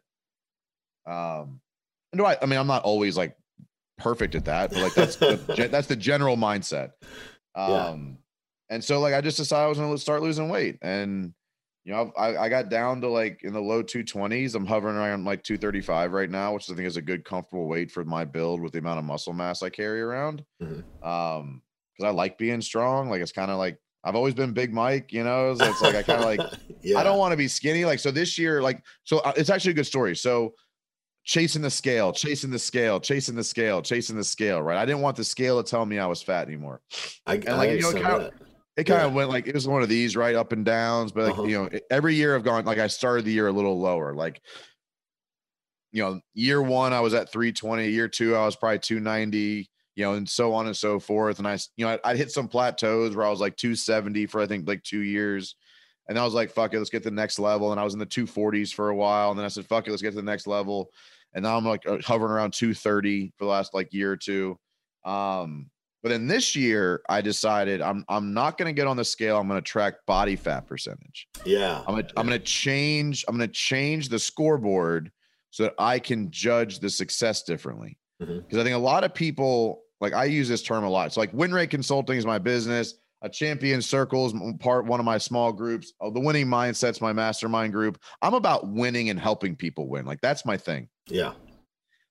[1.06, 1.60] Um,
[2.12, 2.36] and do I?
[2.40, 3.36] I mean, I'm not always like
[3.98, 6.92] perfect at that, but like that's the, that's the general mindset.
[7.56, 7.86] Yeah.
[7.88, 8.18] Um,
[8.70, 11.32] and so like I just decided I was gonna start losing weight, and
[11.84, 14.54] you know I, I got down to like in the low 220s.
[14.54, 17.90] I'm hovering around like 235 right now, which I think is a good comfortable weight
[17.90, 20.44] for my build with the amount of muscle mass I carry around.
[20.62, 20.82] Mhm.
[21.06, 21.62] Um,
[21.96, 23.08] because I like being strong.
[23.08, 25.54] Like it's kind of like I've always been Big Mike, you know.
[25.54, 26.98] So it's like I kind of like yeah.
[26.98, 27.84] I don't want to be skinny.
[27.84, 30.14] Like, so this year, like, so uh, it's actually a good story.
[30.14, 30.54] So,
[31.24, 34.76] chasing the scale, chasing the scale, chasing the scale, chasing the scale, right?
[34.76, 36.80] I didn't want the scale to tell me I was fat anymore.
[37.26, 38.30] I, and, I like, you know, kind.
[38.76, 39.06] It kind Yeah.
[39.06, 40.34] of went like, it was one of these, right?
[40.34, 41.12] Up and downs.
[41.12, 41.46] But, like, Uh-huh.
[41.46, 44.14] you know, every year I've gone, like, I started the year a little lower.
[44.14, 44.42] Like,
[45.92, 47.88] you know, year one, I was at 320.
[47.88, 51.38] Year two, I was probably 290, you know, and so on and so forth.
[51.38, 54.40] And I, you know, I, I'd hit some plateaus where I was like 270 for,
[54.40, 55.54] I think, like two years.
[56.08, 57.70] And I was like, fuck it, let's get to the next level.
[57.72, 59.30] And I was in the 240s for a while.
[59.30, 60.90] And then I said, fuck it, let's get to the next level.
[61.32, 64.58] And now I'm like uh, hovering around 230 for the last like year or two.
[65.04, 65.70] Um,
[66.02, 69.38] but then this year I decided I'm I'm not gonna get on the scale.
[69.38, 71.26] I'm gonna track body fat percentage.
[71.46, 71.78] Yeah.
[71.88, 75.10] I'm gonna I'm gonna change, I'm gonna change the scoreboard
[75.50, 77.96] so that I can judge the success differently.
[78.22, 78.42] Mhm.
[78.42, 81.12] Because I think a lot of people like I use this term a lot.
[81.14, 82.94] So like win rate consulting is my business.
[83.24, 85.94] A champion circles part one of my small groups.
[85.98, 87.98] Oh, the winning mindset's my mastermind group.
[88.20, 90.04] I'm about winning and helping people win.
[90.04, 90.90] Like that's my thing.
[91.08, 91.32] Yeah.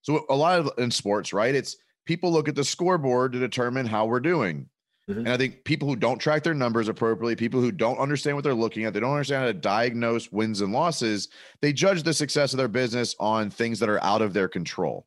[0.01, 1.53] So a lot of in sports, right?
[1.53, 4.67] It's people look at the scoreboard to determine how we're doing.
[5.07, 5.17] Mhm.
[5.17, 8.43] And I think people who don't track their numbers appropriately, people who don't understand what
[8.43, 11.29] they're looking at, they don't understand how to diagnose wins and losses,
[11.61, 15.05] they judge the success of their business on things that are out of their control.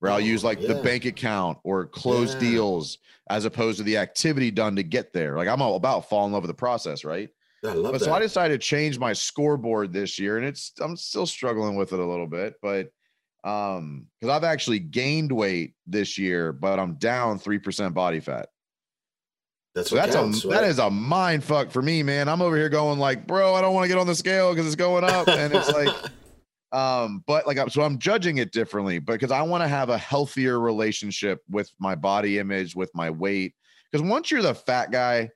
[0.00, 2.40] Where I'll Oh, use like the bank account or close Yeah.
[2.40, 5.36] deals as opposed to the activity done to get there.
[5.36, 7.28] Like I'm all about fall in love with the process, right?
[7.64, 8.04] I love But that.
[8.06, 11.92] so I decided to change my scoreboard this year, and it's I'm still struggling with
[11.92, 12.90] it a little bit, but
[13.44, 18.48] um, because I've actually gained weight this year, but I'm down three percent body fat.
[19.74, 20.60] that's So that's counts, a right?
[20.60, 22.28] that is a mind fuck for me, man.
[22.28, 24.66] I'm over here going like, bro, I don't want to get on the scale because
[24.66, 25.94] it's going up, and it's like,
[26.72, 30.60] um, but like, so I'm judging it differently because I want to have a healthier
[30.60, 33.54] relationship with my body image, with my weight.
[33.90, 35.30] Because once you're the fat guy,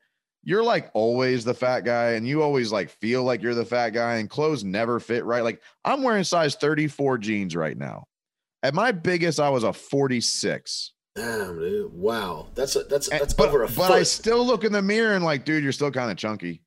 [0.44, 3.90] you're like always the fat guy, and you always like feel like you're the fat
[3.90, 5.42] guy, and clothes never fit right.
[5.42, 8.04] Like I'm wearing size 34 jeans right now.
[8.62, 10.92] At my biggest, I was a 46.
[11.16, 11.92] Damn, dude.
[11.92, 12.48] Wow.
[12.54, 13.90] That's a, that's And- that's but, over a but foot.
[13.92, 16.62] I still look in the mirror and like, dude, you're still kind of chunky.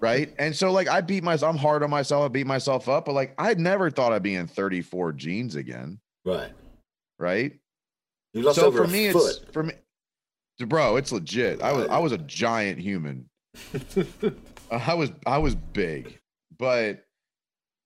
[0.00, 0.32] Right.
[0.38, 3.12] And so like I beat myself, I'm hard on myself, I beat myself up, but
[3.12, 5.98] like I never thought I'd be in 34 jeans again.
[6.24, 6.52] right.
[7.18, 7.52] Right.
[8.34, 9.40] You lost so over for a me, foot.
[9.42, 9.72] it's for me,
[10.66, 11.62] bro, it's legit.
[11.62, 13.28] I was I was a giant human.
[14.70, 16.18] I was I was big,
[16.58, 17.06] but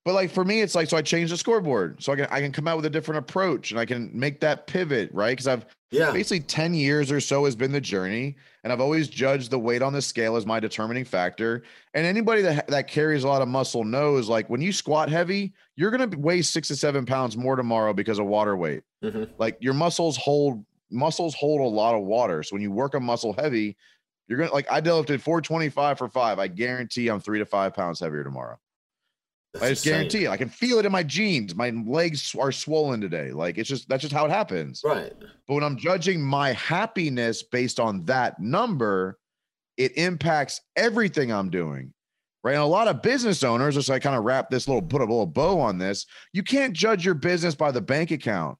[0.04, 2.40] but like for me, it's like so I changed the scoreboard so I can I
[2.40, 5.30] can come out with a different approach and I can make that pivot, right?
[5.30, 6.12] Because I've yeah.
[6.12, 9.82] basically 10 years or so has been the journey and i've always judged the weight
[9.82, 11.62] on the scale as my determining factor
[11.94, 15.52] and anybody that that carries a lot of muscle knows like when you squat heavy
[15.76, 19.30] you're going to weigh six to seven pounds more tomorrow because of water weight Mhm.
[19.38, 23.00] like your muscles hold muscles hold a lot of water so when you work a
[23.00, 23.76] muscle heavy
[24.28, 26.38] You're gonna like I deadlifted 425 for five.
[26.38, 28.58] I guarantee I'm three to five pounds heavier tomorrow.
[29.52, 29.98] That's I just insane.
[29.98, 30.30] guarantee it.
[30.30, 31.54] I can feel it in my jeans.
[31.56, 33.32] My legs are swollen today.
[33.32, 34.82] Like it's just that's just how it happens.
[34.84, 35.12] Right.
[35.18, 39.18] But when I'm judging my happiness based on that number,
[39.76, 41.92] it impacts everything I'm doing.
[42.44, 42.54] Right.
[42.54, 45.04] And a lot of business owners, just like kind of wrap this little put a
[45.04, 48.56] little bow on this, you can't judge your business by the bank account.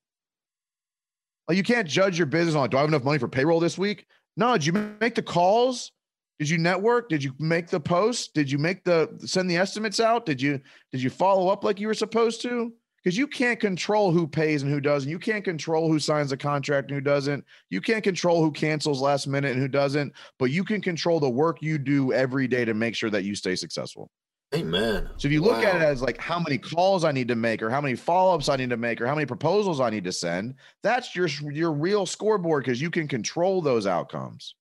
[1.47, 3.79] Like you can't judge your business on do I have enough money for payroll this
[3.79, 4.07] week?
[4.37, 5.93] No, did you make the calls?
[6.41, 7.11] Did you network?
[7.11, 8.29] Did you make the posts?
[8.29, 10.25] Did you make the send the estimates out?
[10.25, 10.59] Did you
[10.91, 12.73] did you follow up like you were supposed to?
[13.05, 15.11] Because you can't control who pays and who doesn't.
[15.11, 17.45] You can't control who signs a contract and who doesn't.
[17.69, 20.15] You can't control who cancels last minute and who doesn't.
[20.39, 23.35] But you can control the work you do every day to make sure that you
[23.35, 24.11] stay successful.
[24.55, 25.11] Amen.
[25.19, 27.63] So if you look at it as like how many calls I need to make,
[27.63, 30.13] or how many follow-ups I need to make, or how many proposals I need to
[30.13, 34.55] send, that's your your real scoreboard because you can control those outcomes.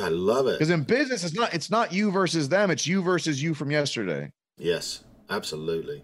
[0.00, 0.58] I love it.
[0.58, 3.70] Because in business, it's not it's not you versus them; it's you versus you from
[3.70, 4.30] yesterday.
[4.56, 6.02] Yes, absolutely.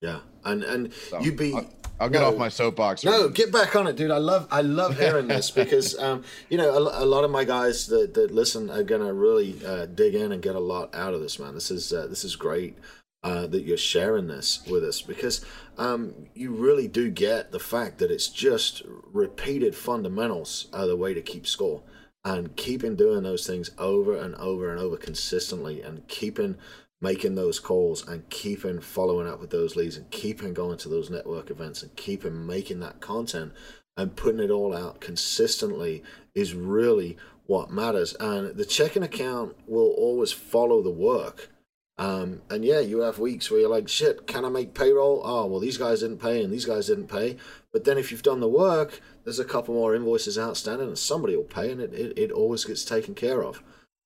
[0.00, 1.54] Yeah, and and So, you'd be.
[1.54, 1.66] I'll,
[2.00, 2.28] I'll get no.
[2.28, 3.04] off my soapbox.
[3.04, 4.12] No, get back on it, dude.
[4.12, 7.44] I love I love hearing this because um, you know a, a lot of my
[7.44, 11.14] guys that, that listen are gonna really uh, dig in and get a lot out
[11.14, 11.54] of this, man.
[11.54, 12.78] This is uh, this is great
[13.24, 15.44] uh, that you're sharing this with us because
[15.76, 21.14] um, you really do get the fact that it's just repeated fundamentals are the way
[21.14, 21.82] to keep score
[22.24, 26.56] and keeping doing those things over and over and over consistently and keeping
[27.00, 31.10] making those calls and keeping following up with those leads and keeping going to those
[31.10, 33.52] network events and keeping making that content
[33.96, 36.02] and putting it all out consistently
[36.34, 38.14] is really what matters.
[38.20, 41.50] And the checking account will always follow the work.
[41.98, 45.20] Um, and yeah, you have weeks where you're like, shit, can I make payroll?
[45.24, 47.36] Oh, well, these guys didn't pay and these guys didn't pay.
[47.72, 51.34] But then if you've done the work, there's a couple more invoices outstanding and somebody
[51.34, 53.62] will pay and it, it, it always gets taken care of.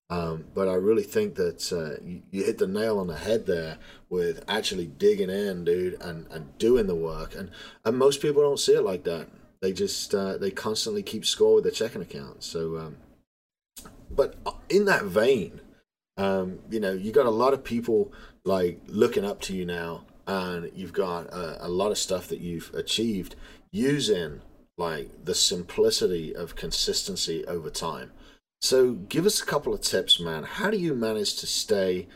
[0.09, 3.45] Um, but I really think that uh, you, you hit the nail on the head
[3.45, 3.77] there
[4.09, 7.35] with actually digging in, dude, and, and doing the work.
[7.35, 7.51] And,
[7.85, 9.27] and most people don't see it like that.
[9.61, 12.43] They just uh, they constantly keep score with their checking account.
[12.43, 12.97] So, um,
[14.11, 14.35] but
[14.67, 15.61] in that vein,
[16.17, 18.11] um, you know, you got a lot of people
[18.43, 22.39] like looking up to you now, and you've got a, a lot of stuff that
[22.39, 23.35] you've achieved
[23.71, 24.41] using
[24.77, 28.11] like the simplicity of consistency over time.
[28.61, 30.43] So, give us a couple of tips, man.
[30.43, 32.07] How do you manage to stay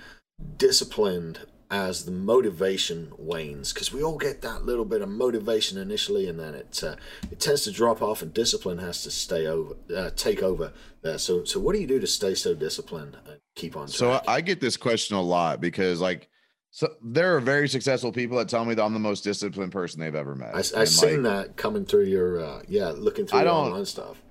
[0.57, 3.73] disciplined as the motivation wanes?
[3.73, 6.95] Because we all get that little bit of motivation initially, and then it uh,
[7.31, 11.17] it tends to drop off, and discipline has to stay over, uh, take over there.
[11.17, 13.17] So, so what do you do to stay so disciplined
[13.57, 14.23] keep on So track?
[14.27, 16.29] I, I get this question a lot because like
[16.71, 19.99] so there are very successful people that tell me that I'm the most disciplined person
[19.99, 20.53] they've ever met.
[20.53, 23.51] I, I And, seen like, that coming through your uh, yeah, looking through I your
[23.51, 24.21] don't- online stuff.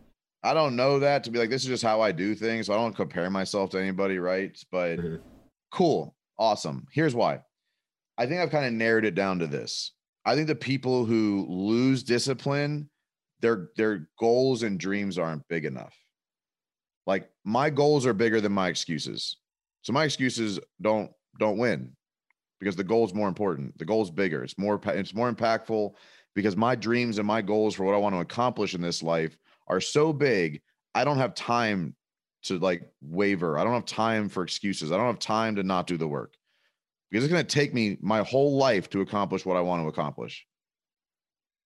[0.43, 2.67] I don't know that to be like this is just how I do things.
[2.67, 4.57] So I don't compare myself to anybody, right?
[4.71, 5.21] But Mhm.
[5.73, 6.87] cool, awesome.
[6.93, 7.41] Here's why.
[8.17, 9.93] I think I've kind of narrowed it down to this.
[10.25, 12.89] I think the people who lose discipline,
[13.41, 15.95] their their goals and dreams aren't big enough.
[17.07, 19.37] Like my goals are bigger than my excuses.
[19.83, 21.93] So my excuses don't don't win
[22.59, 23.79] because the goal's more important.
[23.79, 24.43] The goal's bigger.
[24.43, 25.93] It's more it's more impactful
[26.35, 29.37] because my dreams and my goals for what I want to accomplish in this life
[29.69, 30.61] are so big.
[30.95, 31.95] I don't have time
[32.45, 33.59] to like waver.
[33.59, 34.93] I don't have time for excuses.
[34.93, 36.35] I don't have time to not do the work
[37.11, 39.89] because it's going to take me my whole life to accomplish what I want to
[39.89, 40.47] accomplish.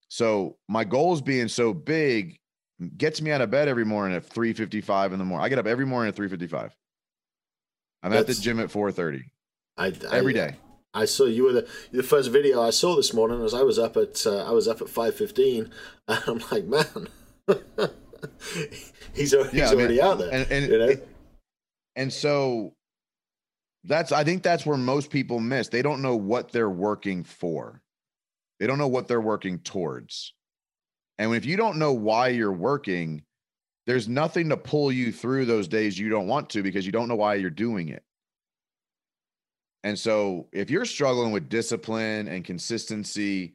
[0.09, 2.39] So my goals being so big
[2.97, 5.45] gets me out of bed every morning at 3:55 in the morning.
[5.45, 6.71] I get up every morning at 3:55.
[8.03, 9.23] I'm at the gym at 4:30
[9.77, 10.57] I, I every day.
[10.95, 13.79] I saw you were the the first video I saw this morning as I was
[13.79, 15.71] up at uh, I was up at five fifteen
[16.09, 17.09] and I'm like man
[19.15, 21.09] he's, al- he's Yeah, I mean, already out there And and you know it-
[21.97, 22.75] and so
[23.85, 25.69] that's I think that's where most people miss.
[25.69, 27.83] They don't know what they're working for.
[28.59, 30.35] They don't know what they're working towards.
[31.21, 33.23] And if you don't know why you're working,
[33.87, 37.09] there's nothing to pull you through those days you don't want to because you don't
[37.09, 38.03] know why you're doing it.
[39.85, 43.53] And so if you're struggling with discipline and consistency,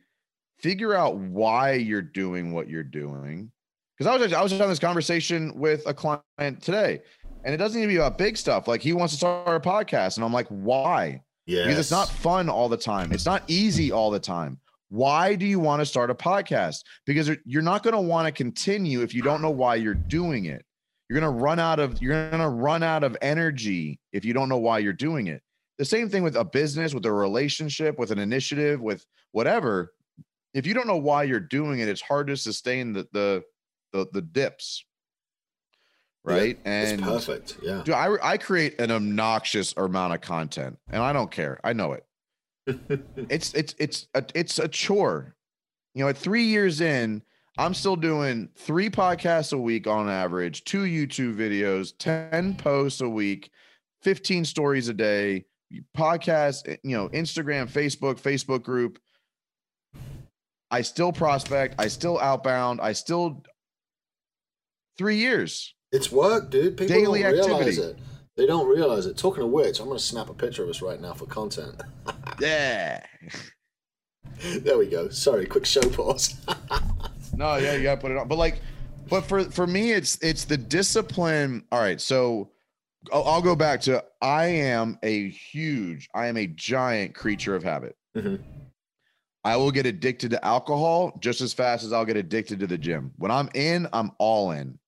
[0.60, 3.52] figure out why you're doing what you're doing.
[3.98, 7.02] Because I was I was having this conversation with a client today,
[7.44, 8.68] and it doesn't need to be about big stuff.
[8.68, 11.24] Like he wants to start a podcast, and I'm like, why?
[11.48, 13.12] yeah Because it's not fun all the time.
[13.12, 14.60] It's not easy all the time.
[14.96, 16.86] Why do you want to start a podcast?
[17.06, 20.46] Because you're not going to want to continue if you don't know why you're doing
[20.46, 20.64] it.
[21.10, 24.34] You're going to run out of you're going to run out of energy if you
[24.34, 25.42] don't know why you're doing it.
[25.80, 29.92] The same thing with a business, with a relationship, with an initiative, with whatever.
[30.54, 33.44] If you don't know why you're doing it, it's hard to sustain the the
[33.92, 34.86] the, the dips.
[36.24, 36.58] right?
[36.64, 37.58] Yeah, and it's perfect.
[37.62, 37.82] Yeah.
[37.84, 41.60] Dude, I I create an obnoxious amount of content, and I don't care.
[41.66, 42.06] I know it.
[42.68, 45.36] It's it's it's a, it's a chore.
[45.94, 47.22] You know, at three years in,
[47.58, 53.10] I'm still doing three podcasts a week on average, two YouTube videos, ten posts a
[53.10, 53.52] week,
[54.02, 55.46] fifteen stories a day,
[55.96, 59.00] podcast, you know, Instagram, Facebook, Facebook group.
[60.72, 61.76] I still prospect.
[61.80, 62.82] I still outbound.
[62.82, 63.44] I still
[64.98, 65.74] three years.
[65.92, 66.76] It's work, dude.
[66.78, 67.82] People Daily don't realize activity.
[67.82, 68.00] it.
[68.38, 69.18] They don't realize it.
[69.18, 71.82] Talking of which, I'm going to snap a picture of us right now for content.
[72.40, 73.02] Yeah.
[74.44, 75.08] there we go.
[75.10, 76.36] Sorry, quick show pause.
[77.38, 78.28] No, yeah, you gotta put it on.
[78.30, 78.62] But like,
[79.10, 81.66] but for for me, it's it's the discipline.
[81.72, 82.50] All right, so
[83.12, 87.64] I'll, I'll go back to I am a huge, I am a giant creature of
[87.64, 87.98] habit.
[88.16, 88.42] Mhm.
[89.44, 92.78] I will get addicted to alcohol just as fast as I'll get addicted to the
[92.78, 93.12] gym.
[93.18, 94.80] When I'm in, I'm all in.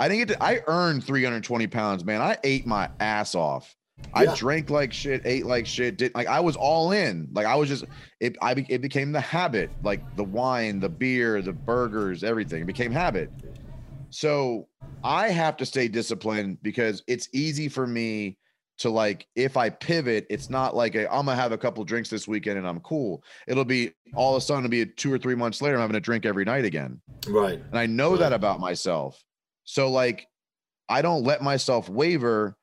[0.00, 2.22] I didn't get to, I earned 320 pounds, man.
[2.22, 3.76] I ate my ass off.
[4.14, 4.34] I Yeah.
[4.34, 7.28] drank like shit, ate like shit, did like I was all in.
[7.32, 7.84] Like I was just
[8.18, 12.62] it I it became the habit, like the wine, the beer, the burgers, everything.
[12.62, 13.30] It became habit.
[14.08, 14.68] So
[15.04, 18.38] I have to stay disciplined because it's easy for me
[18.78, 22.08] to like if I pivot, it's not like a, I'm gonna have a couple drinks
[22.08, 23.22] this weekend and I'm cool.
[23.46, 25.96] It'll be all of a sudden it'll be two or three months later, I'm having
[25.96, 27.00] a drink every night again.
[27.28, 27.62] right.
[27.70, 29.22] And I know that about myself.
[29.70, 30.26] So like
[30.88, 32.56] I don't let myself waver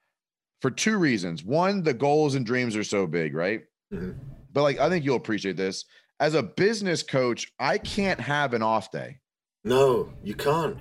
[0.61, 1.41] for two reasons.
[1.41, 3.61] One, the goals and dreams are so big, right?
[3.93, 4.15] Mhm.
[4.51, 5.85] But like I think you'll appreciate this.
[6.19, 9.19] As a business coach, I can't have an off day.
[9.63, 10.77] No, you can't.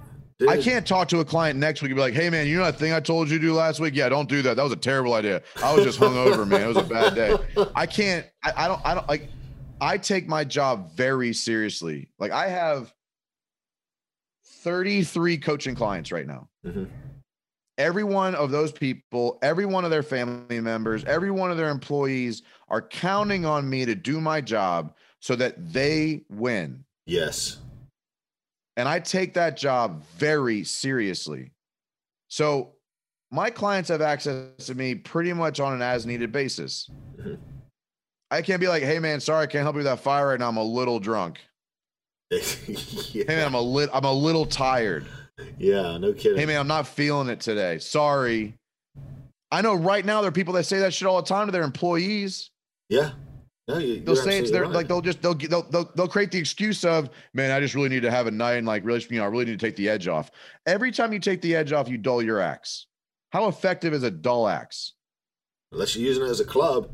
[0.49, 2.65] I can't talk to a client next week and be like, "Hey, man, you know
[2.65, 3.95] that thing I told you to do last week?
[3.95, 4.57] Yeah, don't do that.
[4.57, 5.43] That was a terrible idea.
[5.63, 6.63] I was just hungover, man.
[6.63, 7.37] It was a bad day.
[7.75, 8.27] I can't.
[8.45, 8.81] I, I don't.
[8.85, 9.29] I don't like.
[9.81, 12.11] I take my job very seriously.
[12.19, 12.93] Like I have
[14.67, 16.49] thirty-three coaching clients right now.
[16.67, 16.89] Mhm.
[17.79, 21.69] Every one of those people, every one of their family members, every one of their
[21.69, 26.85] employees are counting on me to do my job so that they win.
[27.07, 27.59] Yes.
[28.77, 31.53] And I take that job very seriously.
[32.29, 32.73] So
[33.31, 36.91] my clients have access to me pretty much on an as needed basis.
[37.17, 37.39] Mhm.
[38.33, 40.41] I can't be like, hey man, sorry, I can't help you with that fire right
[40.41, 40.49] now.
[40.49, 41.39] I'm a little drunk.
[42.31, 45.07] Hey man, I'm a lit I'm a little tired.
[45.59, 46.39] yeah, no kidding.
[46.39, 47.79] Hey man, I'm not feeling it today.
[47.79, 48.55] Sorry.
[49.53, 51.53] I know right now there are people that say that shit all the time to
[51.53, 52.51] their employees.
[52.89, 53.13] Yeah.
[53.69, 54.71] No, you, They'll say it's their right.
[54.71, 57.89] like they'll just they'll, they'll they'll they'll create the excuse of man, I just really
[57.89, 59.77] need to have a night and like really you know I really need to take
[59.77, 60.31] the edge off.
[60.67, 62.87] Every time you take the edge off, you dull your axe.
[63.33, 64.95] How effective is a dull axe?
[65.73, 66.91] Unless you're using it as a club,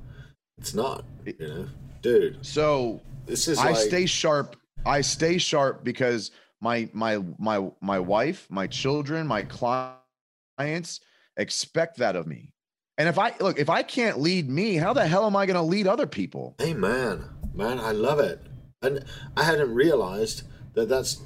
[0.58, 1.04] it's not.
[1.26, 1.68] You know,
[2.00, 2.44] dude.
[2.44, 4.56] So This is I like stay sharp.
[4.84, 11.00] I stay sharp because my my my my wife, my children, my clients
[11.36, 12.52] expect that of me.
[12.98, 15.56] And if I look, if I can't lead me, how the hell am I going
[15.56, 16.54] to lead other people?
[16.58, 18.40] Hey man, man, I love it,
[18.82, 19.04] and
[19.36, 20.42] I hadn't realized
[20.74, 21.22] that that's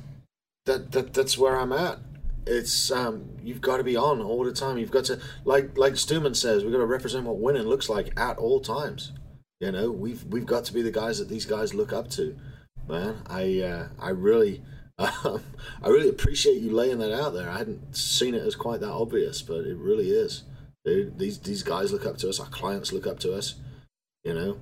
[0.66, 1.98] that, that that's where I'm at.
[2.46, 4.78] It's um, you've got to be on all the time.
[4.78, 8.18] You've got to like like Stuman says, we've got to represent what winning looks like
[8.18, 9.12] at all times.
[9.60, 12.36] You know, we've we've got to be the guys that these guys look up to.
[12.88, 14.62] Man, I uh, I really
[14.98, 15.42] um,
[15.82, 17.50] I really appreciate you laying that out there.
[17.50, 20.44] I hadn't seen it as quite that obvious, but it really is.
[20.84, 22.38] Dude, these these guys look up to us.
[22.40, 23.56] Our clients look up to us.
[24.24, 24.58] You know.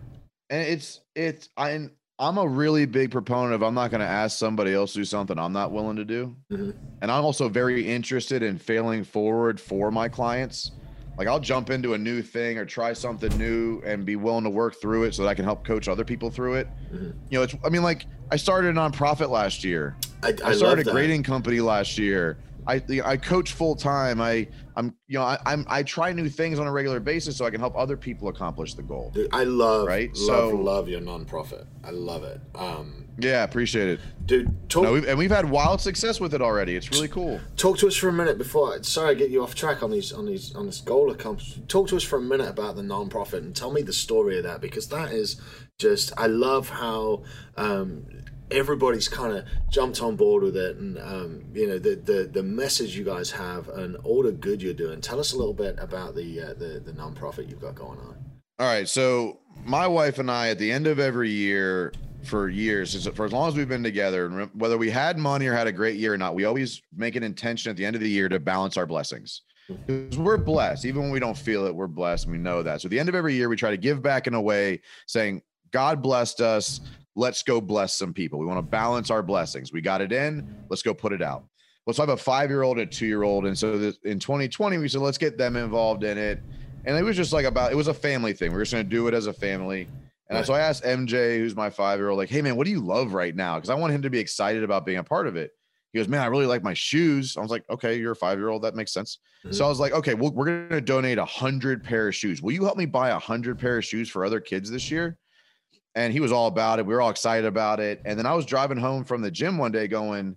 [0.51, 4.39] and it's it's I'm I'm a really big proponent of I'm not going to ask
[4.39, 6.75] somebody else to do something I'm not willing to do, Mhm.
[7.03, 10.71] and I'm also very interested in failing forward for my clients.
[11.17, 14.51] Like I'll jump into a new thing or try something new and be willing to
[14.51, 16.69] work through it so that I can help coach other people through it.
[16.93, 17.15] Mhm.
[17.31, 19.97] You know, it's I mean like I started a nonprofit last year.
[20.23, 22.39] I, I, I started a grading company last year.
[22.67, 24.21] I I coach full time.
[24.21, 27.45] I I'm you know I, I'm I try new things on a regular basis so
[27.45, 29.11] I can help other people accomplish the goal.
[29.15, 30.09] Dude, I love, Right?
[30.15, 31.67] love, So- love your nonprofit.
[31.85, 32.41] I love it.
[32.55, 34.01] Um, Yeah, appreciate it.
[34.27, 36.75] dude, talk No, we've, and we've had wild success with it already.
[36.75, 37.39] It's really cool.
[37.57, 38.83] talk to us for a minute before.
[38.83, 41.69] Sorry, I get you off track on these on these on this goal accomplished.
[41.69, 44.45] Talk to us for a minute about the nonprofit and tell me the story of
[44.45, 45.41] that because that is
[45.79, 46.13] just.
[46.17, 47.23] I love how
[47.57, 48.07] um,
[48.55, 52.43] everybody's kind of jumped on board with it, and um, you know the, the the
[52.43, 55.01] message you guys have and all the good you're doing.
[55.01, 58.17] Tell us a little bit about the uh, the the nonprofit you've got going on.
[58.59, 61.93] All right, so my wife and I, at the end of every year,
[62.23, 65.67] for years, for as long as we've been together, whether we had money or had
[65.67, 68.09] a great year or not, we always make an intention at the end of the
[68.09, 69.43] year to balance our blessings.
[69.87, 72.83] Because we're blessed, even when we don't feel it, we're blessed, and we know that.
[72.83, 74.81] So at the end of every year, we try to give back in a way,
[75.07, 76.81] saying, "God blessed us.
[77.17, 78.39] Let's go bless some people.
[78.39, 79.73] We want to balance our blessings.
[79.73, 80.65] We got it in.
[80.69, 81.45] Let's go put it out."
[81.87, 83.47] Well, so I have a five year old a two year old.
[83.47, 86.41] And so this, in 2020, we said, let's get them involved in it.
[86.87, 88.53] And it was just like about, it was a family thing.
[88.53, 89.89] We are just going to do it as a family.
[90.29, 90.47] And right.
[90.47, 92.81] so I asked MJ, who's my five year old, like, hey, man, what do you
[92.81, 93.57] love right now?
[93.57, 95.51] Because I want him to be excited about being a part of it.
[95.93, 97.37] He goes, man, I really like my shoes.
[97.37, 98.63] I was like, okay, you're a five year old.
[98.63, 99.19] That makes sense.
[99.45, 99.53] Mm-hmm.
[99.53, 102.43] So I was like, okay, well, we're going to donate a hundred pair of shoes.
[102.43, 105.19] Will you help me buy a hundred pair of shoes for other kids this year?
[105.95, 106.87] And he was all about it.
[106.87, 108.01] We were all excited about it.
[108.05, 110.37] And then I was driving home from the gym one day going,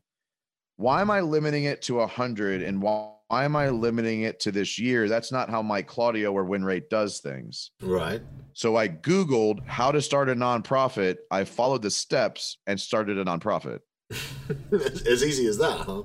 [0.75, 2.61] why am I limiting it to a hundred?
[2.61, 5.09] And why, why am I limiting it to this year?
[5.09, 7.71] That's not how Mike Claudio or Win Rate does things.
[7.81, 8.21] Right.
[8.53, 11.17] So I Googled how to start a nonprofit.
[11.29, 13.79] I followed the steps and started a nonprofit.
[14.71, 16.03] as easy as that, huh?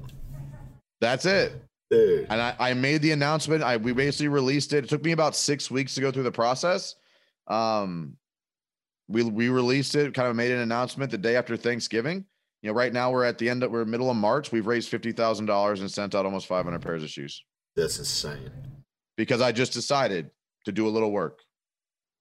[1.01, 1.63] That's it.
[1.91, 2.27] Dude.
[2.31, 3.63] And I, I made the announcement.
[3.63, 4.85] I we basically released it.
[4.85, 6.95] It took me about six weeks to go through the process.
[7.49, 8.17] Um,
[9.13, 12.25] we we released it, kind of made an announcement the day after Thanksgiving.
[12.63, 14.53] You know, right now we're at the end of we're middle of March.
[14.53, 17.45] We've raised fifty thousand dollars and sent out almost five hundred pairs of shoes.
[17.77, 18.51] That's insane.
[19.17, 20.31] Because I just decided
[20.65, 21.41] to do a little work.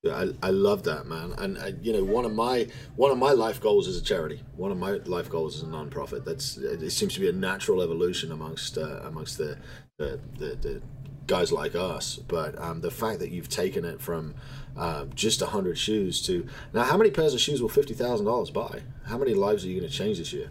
[0.09, 3.33] I, I love that man and I, you know one of my one of my
[3.33, 6.89] life goals is a charity one of my life goals is a non-profit that's it
[6.89, 9.59] seems to be a natural evolution amongst uh, amongst the
[9.99, 10.81] the, the the,
[11.27, 14.33] guys like us but um, the fact that you've taken it from
[14.77, 19.17] uh, just 100 shoes to now how many pairs of shoes will $50000 buy how
[19.17, 20.49] many lives are you going to change this year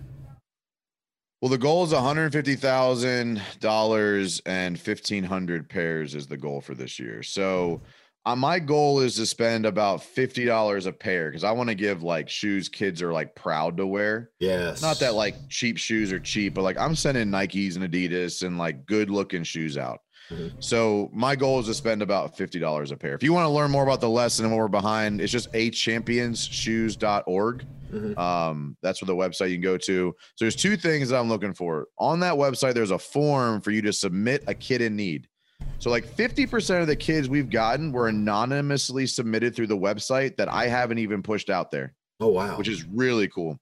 [1.41, 6.37] well, the goal is one hundred fifty thousand dollars and fifteen hundred pairs is the
[6.37, 7.23] goal for this year.
[7.23, 7.81] So
[8.27, 11.75] uh, my goal is to spend about fifty dollars a pair because I want to
[11.75, 14.31] give like shoes kids are like proud to wear.
[14.39, 14.83] Yes.
[14.83, 18.59] Not that like cheap shoes are cheap, but like I'm sending Nikes and Adidas and
[18.59, 20.01] like good looking shoes out.
[20.31, 20.61] Mm-hmm.
[20.61, 23.15] So my goal is to spend about fifty dollars a pair.
[23.15, 25.49] If you want to learn more about the lesson and what we're behind, it's just
[25.55, 27.67] a championsshoes.org.
[27.93, 28.19] Mm-hmm.
[28.19, 30.15] Um, that's where the website you can go to.
[30.37, 32.75] So there's two things that I'm looking for on that website.
[32.75, 35.27] There's a form for you to submit a kid in need.
[35.79, 40.49] So like 50% of the kids we've gotten were anonymously submitted through the website that
[40.49, 41.95] I haven't even pushed out there.
[42.21, 42.57] Oh wow.
[42.57, 43.59] Which is really cool.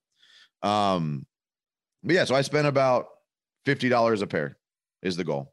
[0.62, 1.24] Um
[2.02, 3.06] but yeah, so I spent about
[3.66, 4.56] $50 a pair
[5.02, 5.52] is the goal.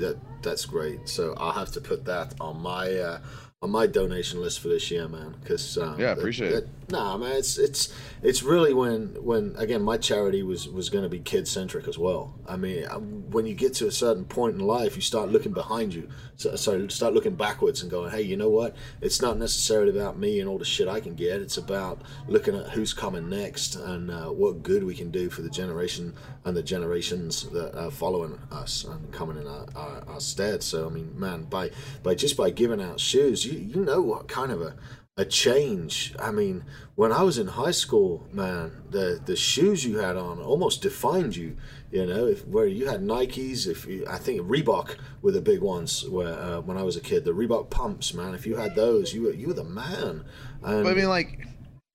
[0.00, 1.08] That that's great.
[1.08, 3.18] So I'll have to put that on my uh
[3.62, 5.34] on my donation list for this year, man.
[5.40, 6.68] Because um, yeah, I appreciate it.
[6.90, 11.08] Nah, man, it's it's it's really when when again my charity was was going to
[11.08, 12.34] be kid centric as well.
[12.46, 12.84] I mean,
[13.30, 16.08] when you get to a certain point in life, you start looking behind you.
[16.36, 18.76] So, so start looking backwards and going, hey, you know what?
[19.00, 21.40] It's not necessarily about me and all the shit I can get.
[21.40, 25.42] It's about looking at who's coming next and uh, what good we can do for
[25.42, 26.14] the generation
[26.44, 30.62] and the generations that are following us and coming in our, our, our stead.
[30.62, 31.70] So I mean, man, by
[32.02, 34.74] by just by giving out shoes, you you, know what kind of a
[35.16, 36.14] a change.
[36.18, 36.64] I mean,
[36.96, 41.36] when I was in high school, man, the the shoes you had on almost defined
[41.36, 41.56] you.
[41.92, 45.60] You know, if where you had Nikes, if you, I think Reebok were the big
[45.60, 46.08] ones.
[46.08, 48.34] Where uh, when I was a kid, the Reebok pumps, man.
[48.34, 50.24] If you had those, you were you were the man.
[50.62, 51.46] And, I mean, like,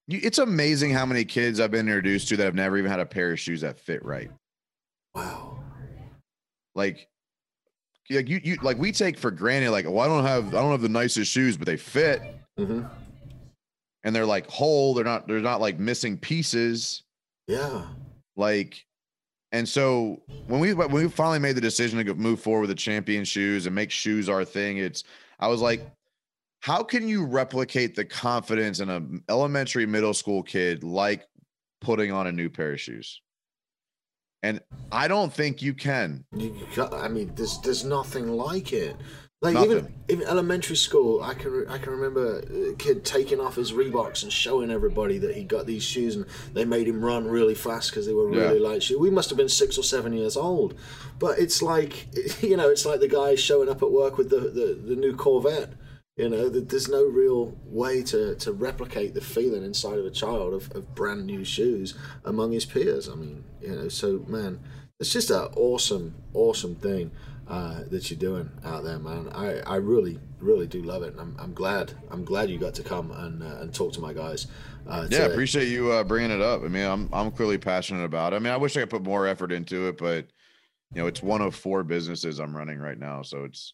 [0.08, 3.06] it's amazing how many kids I've been introduced to that have never even had a
[3.06, 4.32] pair of shoes that fit right.
[5.14, 5.60] Wow.
[6.76, 7.10] Like
[8.10, 10.72] like you, you like we take for granted like well I don't have I don't
[10.72, 12.22] have the nicest shoes but they fit
[12.58, 12.86] mm-hmm.
[14.04, 17.04] And they're like whole they're not they're not like missing pieces
[17.48, 17.84] yeah
[18.36, 18.86] like
[19.52, 22.76] and so when we when we finally made the decision to move forward with the
[22.76, 25.04] champion shoes and make shoes our thing it's
[25.40, 25.82] I was like
[26.62, 31.26] how can you replicate the confidence in an elementary middle school kid like
[31.82, 33.22] putting on a new pair of shoes
[34.44, 36.24] and I don't think you can.
[36.36, 36.56] You,
[36.94, 38.96] I mean, there's there's nothing like it.
[39.42, 39.72] Like nothing.
[39.72, 44.24] even even elementary school, I can I can remember a kid taking off his Reeboks
[44.24, 47.92] and showing everybody that he got these shoes, and they made him run really fast
[47.92, 48.68] because they were really yeah.
[48.68, 48.98] light shoes.
[48.98, 50.76] We must have been six or seven years old,
[51.20, 52.08] but it's like
[52.42, 55.16] you know, it's like the guy showing up at work with the the, the new
[55.16, 55.74] Corvette
[56.20, 60.54] you know, there's no real way to, to replicate the feeling inside of a child
[60.54, 61.94] of, of brand new shoes
[62.26, 63.08] among his peers.
[63.08, 64.60] I mean, you know, so man,
[65.00, 67.12] it's just an awesome, awesome thing
[67.50, 69.30] uh, that you're doing out there, man.
[69.34, 71.14] I, I really, really do love it.
[71.14, 74.00] And I'm, I'm glad, I'm glad you got to come and, uh, and talk to
[74.00, 74.48] my guys.
[74.88, 76.64] Uh, yeah, appreciate you uh, bringing it up.
[76.64, 78.38] I mean, I'm, I'm clearly passionate about it.
[78.38, 80.28] I mean, I wish I could put more effort into it, but
[80.94, 83.22] you know, it's one of four businesses I'm running right now.
[83.22, 83.74] So it's,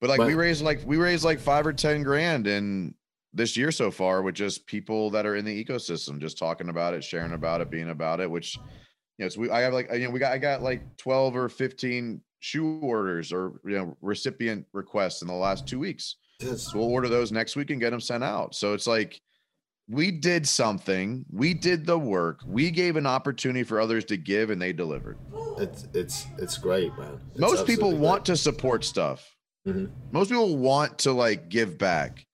[0.00, 2.94] but like but, we raised like we raised like five or ten grand in
[3.32, 6.94] this year so far with just people that are in the ecosystem, just talking about
[6.94, 8.30] it, sharing about it, being about it.
[8.30, 8.56] Which,
[9.18, 11.34] you know, so we I have like you know we got I got like twelve
[11.34, 16.16] or fifteen shoe orders or you know recipient requests in the last two weeks.
[16.40, 18.54] So we'll order those next week and get them sent out.
[18.54, 19.20] So it's like
[19.88, 21.24] we did something.
[21.32, 22.40] We did the work.
[22.46, 25.16] We gave an opportunity for others to give, and they delivered.
[25.58, 27.20] It's it's it's great, man.
[27.30, 28.36] It's Most people want great.
[28.36, 29.34] to support stuff.
[29.66, 29.90] Mhm.
[30.12, 32.26] Most people want to like give back.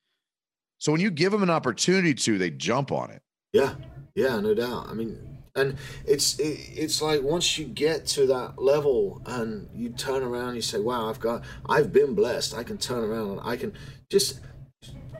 [0.79, 3.23] So when you give them an opportunity to, they jump on it.
[3.53, 3.75] Yeah,
[4.17, 4.89] yeah, no doubt.
[4.89, 5.77] I mean, and
[6.07, 10.57] it's it, it's like once you get to that level and you turn around, and
[10.57, 12.55] you say, "Wow, I've got, I've been blessed.
[12.55, 13.73] I can turn around and I can
[14.11, 14.41] just."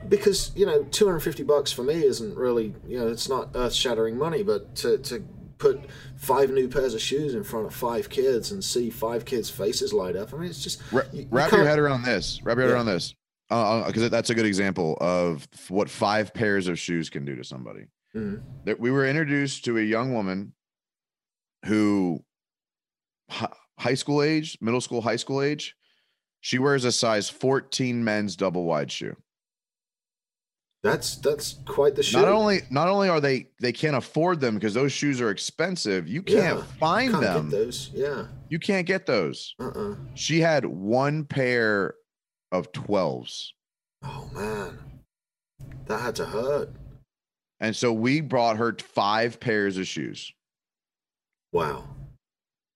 [0.09, 3.51] Because you know, two hundred fifty bucks for me isn't really, you know, it's not
[3.55, 4.43] earth-shattering money.
[4.43, 5.23] But to to
[5.59, 5.79] put
[6.17, 9.93] five new pairs of shoes in front of five kids and see five kids' faces
[9.93, 12.41] light up, I mean, it's just Wra- you- you wrap your head around this.
[12.43, 12.75] Wrap your head Yeah.
[12.77, 13.15] around this.
[13.49, 17.35] Uh, uh, because that's a good example of what five pairs of shoes can do
[17.37, 17.85] to somebody.
[18.15, 18.43] Mhm.
[18.65, 20.53] That we were introduced to a young woman
[21.65, 22.23] who,
[23.29, 25.75] high school age, middle school, high school age,
[26.41, 29.15] she wears a size 14 men's double wide shoe.
[30.83, 32.17] That's that's quite the shoe.
[32.17, 36.09] Not only not only are they they can't afford them because those shoes are expensive.
[36.09, 37.49] You can't Yeah, find can't them.
[37.49, 37.89] get those.
[37.93, 38.27] Yeah.
[38.49, 39.55] You can't get those.
[39.61, 39.95] Uh-uh.
[40.15, 41.95] She had one pair
[42.51, 43.53] of 12s.
[44.03, 44.77] Oh man,
[45.85, 46.69] that had to hurt.
[47.63, 50.33] And so we brought her five pairs of shoes.
[51.53, 51.87] Wow.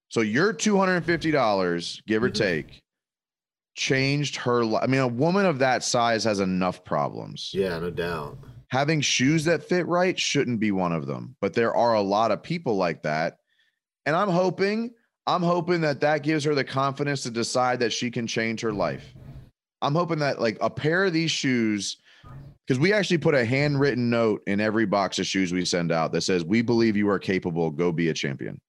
[0.08, 2.34] So your $250, give or Mhm.
[2.34, 2.82] take,
[3.76, 4.82] changed her life.
[4.82, 7.50] I mean, a woman of that size has enough problems.
[7.52, 8.38] Yeah, no doubt.
[8.70, 12.30] Having shoes that fit right shouldn't be one of them, but there are a lot
[12.30, 13.40] of people like that.
[14.06, 14.94] And I'm hoping,
[15.26, 18.72] I'm hoping that that gives her the confidence to decide that she can change her
[18.72, 19.14] life.
[19.82, 21.98] I'm hoping that like a pair of these shoes,
[22.68, 26.12] because we actually put a handwritten note in every box of shoes we send out
[26.12, 28.60] that says, We believe you are capable, go be a champion.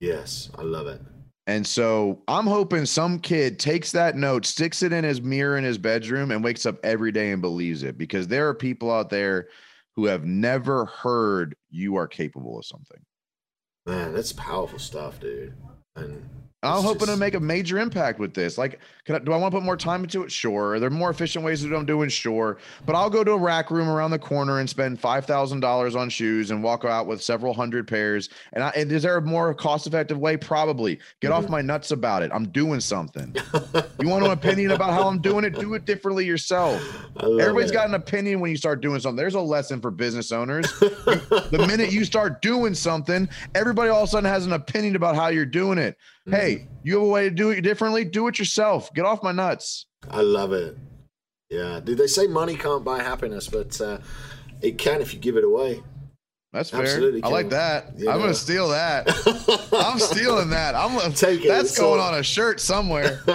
[0.00, 1.00] Yes, I love it.
[1.46, 5.64] And so I'm hoping some kid takes that note, sticks it in his mirror in
[5.64, 9.08] his bedroom, and wakes up every day and believes it because there are people out
[9.08, 9.48] there
[9.94, 12.98] who have never heard you are capable of something.
[13.86, 15.54] Man, that's powerful stuff, dude.
[15.94, 16.28] And
[16.64, 18.56] I'm It's hoping to make a major impact with this.
[18.56, 20.30] Like, can I, do I want to put more time into it?
[20.30, 20.74] Sure.
[20.74, 22.08] Are there more efficient ways to do I'm doing?
[22.08, 22.58] Sure.
[22.86, 25.96] But I'll go to a Rack Room around the corner and spend five thousand dollars
[25.96, 28.28] on shoes and walk out with several hundred pairs.
[28.52, 30.36] And, I, and is there a more cost-effective way?
[30.36, 31.00] Probably.
[31.20, 31.50] Get off Mhm.
[31.50, 32.30] my nuts about it.
[32.32, 33.34] I'm doing something.
[34.00, 35.58] You want an opinion about how I'm doing it?
[35.58, 36.80] Do it differently yourself.
[37.20, 37.74] Everybody's it.
[37.74, 39.16] got an opinion when you start doing something.
[39.16, 40.70] There's a lesson for business owners.
[40.78, 45.16] the minute you start doing something, everybody all of a sudden has an opinion about
[45.16, 45.96] how you're doing it.
[46.28, 48.04] Hey, you have a way to do it differently?
[48.04, 48.92] Do it yourself.
[48.94, 49.86] Get off my nuts.
[50.08, 50.76] I love it.
[51.50, 51.98] Yeah, dude.
[51.98, 53.98] They say money can't buy happiness, but uh,
[54.60, 55.82] it can if you give it away.
[56.52, 56.82] That's fair.
[56.82, 57.98] Absolutely I like that.
[57.98, 58.24] You I'm know.
[58.24, 59.08] gonna steal that.
[59.72, 60.74] I'm stealing that.
[60.74, 61.48] I'm gonna Take it.
[61.48, 63.20] That's It's going all- on a shirt somewhere.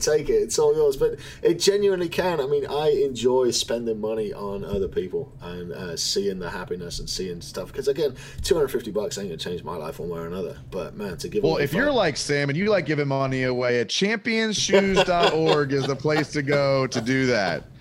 [0.00, 0.42] Take it.
[0.42, 0.96] It's all yours.
[0.96, 2.40] But it genuinely can.
[2.40, 7.08] I mean, I enjoy spending money on other people and uh, seeing the happiness and
[7.08, 7.68] seeing stuff.
[7.68, 10.58] Because again, 250 bucks ain't gonna change my life one way or another.
[10.72, 13.44] But man, to give Well, away if you're like Sam and you like giving money
[13.44, 17.62] away, a championsshoes.org is the place to go to do that.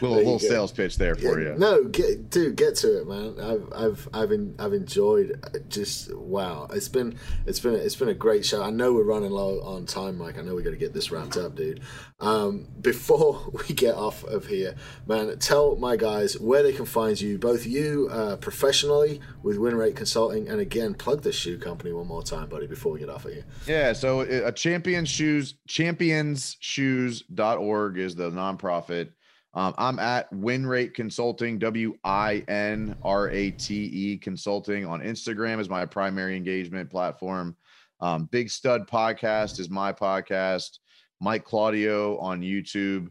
[0.00, 0.46] Little little go.
[0.46, 1.58] sales pitch there for Yeah, you.
[1.58, 3.34] No, get dude, get to it, man.
[3.40, 6.68] I've I've I've en- I've enjoyed uh, just wow.
[6.72, 8.62] It's been it's been it's been a great show.
[8.62, 10.38] I know we're running low on time, Mike.
[10.38, 11.80] I know we got to get this wrapped up, dude.
[12.20, 14.76] Um, before we get off of here,
[15.08, 19.96] man, tell my guys where they can find you, both you uh, professionally with Winrate
[19.96, 23.24] Consulting, and again, plug the shoe company one more time, buddy, before we get off
[23.24, 23.44] of here.
[23.66, 29.08] Yeah, so uh, a champion shoes championsshoes.org is the nonprofit.
[29.56, 35.58] Um, I'm at Winrate Consulting, W I N R A T E Consulting on Instagram
[35.60, 37.56] is my primary engagement platform.
[38.00, 40.78] Um, Big Stud Podcast is my podcast.
[41.22, 43.08] Mike Claudio on YouTube.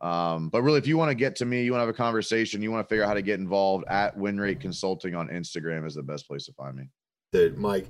[0.00, 1.98] Um, but really, if you want to get to me, you want to have a
[1.98, 5.84] conversation, you want to figure out how to get involved at Winrate Consulting on Instagram
[5.84, 6.88] is the best place to find me.
[7.32, 7.88] Dude, Mike,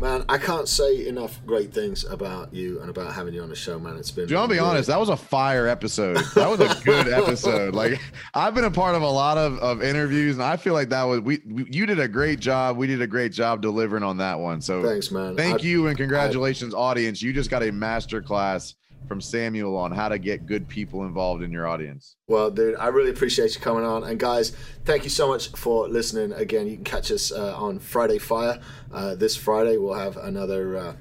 [0.00, 3.56] man, I can't say enough great things about you and about having you on the
[3.56, 3.96] show, man.
[3.96, 4.26] It's been.
[4.26, 4.88] Do you want to be honest?
[4.88, 6.18] That was a fire episode.
[6.34, 7.74] That was a good episode.
[7.74, 8.00] Like
[8.34, 11.02] I've been a part of a lot of, of interviews, and I feel like that
[11.04, 11.66] was we, we.
[11.70, 12.76] You did a great job.
[12.76, 14.60] We did a great job delivering on that one.
[14.60, 15.36] So Thanks, man.
[15.36, 17.20] thank I- you and congratulations, audience.
[17.22, 18.74] You just got a master class
[19.06, 22.16] from Samuel on how to get good people involved in your audience.
[22.28, 24.04] Well, dude, I really appreciate you coming on.
[24.04, 24.50] And guys,
[24.84, 26.32] thank you so much for listening.
[26.32, 28.60] Again, you can catch us uh, on Friday Fire.
[28.92, 30.76] Uh, this Friday, we'll have another.
[30.76, 30.92] Uh,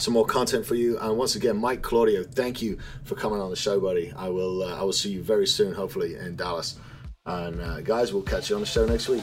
[0.00, 3.50] some more content for you, and once again, Mike Claudio, thank you for coming on
[3.50, 4.12] the show, buddy.
[4.16, 6.78] I will, uh, I will see you very soon, hopefully in Dallas.
[7.26, 9.22] And uh, guys, we'll catch you on the show next week.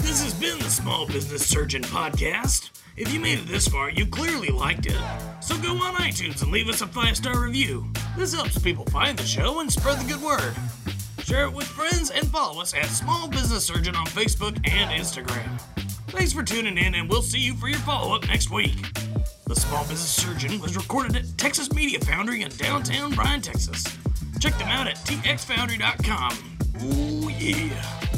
[0.00, 2.70] This has been the Small Business Surgeon Podcast.
[2.96, 5.00] If you made it this far, you clearly liked it.
[5.40, 7.90] So go on iTunes and leave us a five star review.
[8.16, 10.54] This helps people find the show and spread the good word.
[11.24, 15.58] share it with friends, and follow us at Small Business Surgeon on Facebook and Instagram.
[16.08, 18.74] Thanks for tuning in, and we'll see you for your follow up next week.
[19.46, 23.84] The Small Business Surgeon was recorded at Texas Media Foundry in downtown Bryan, Texas.
[24.38, 26.58] Check them out at txfoundry.com.
[26.82, 28.11] Ooh, yeah.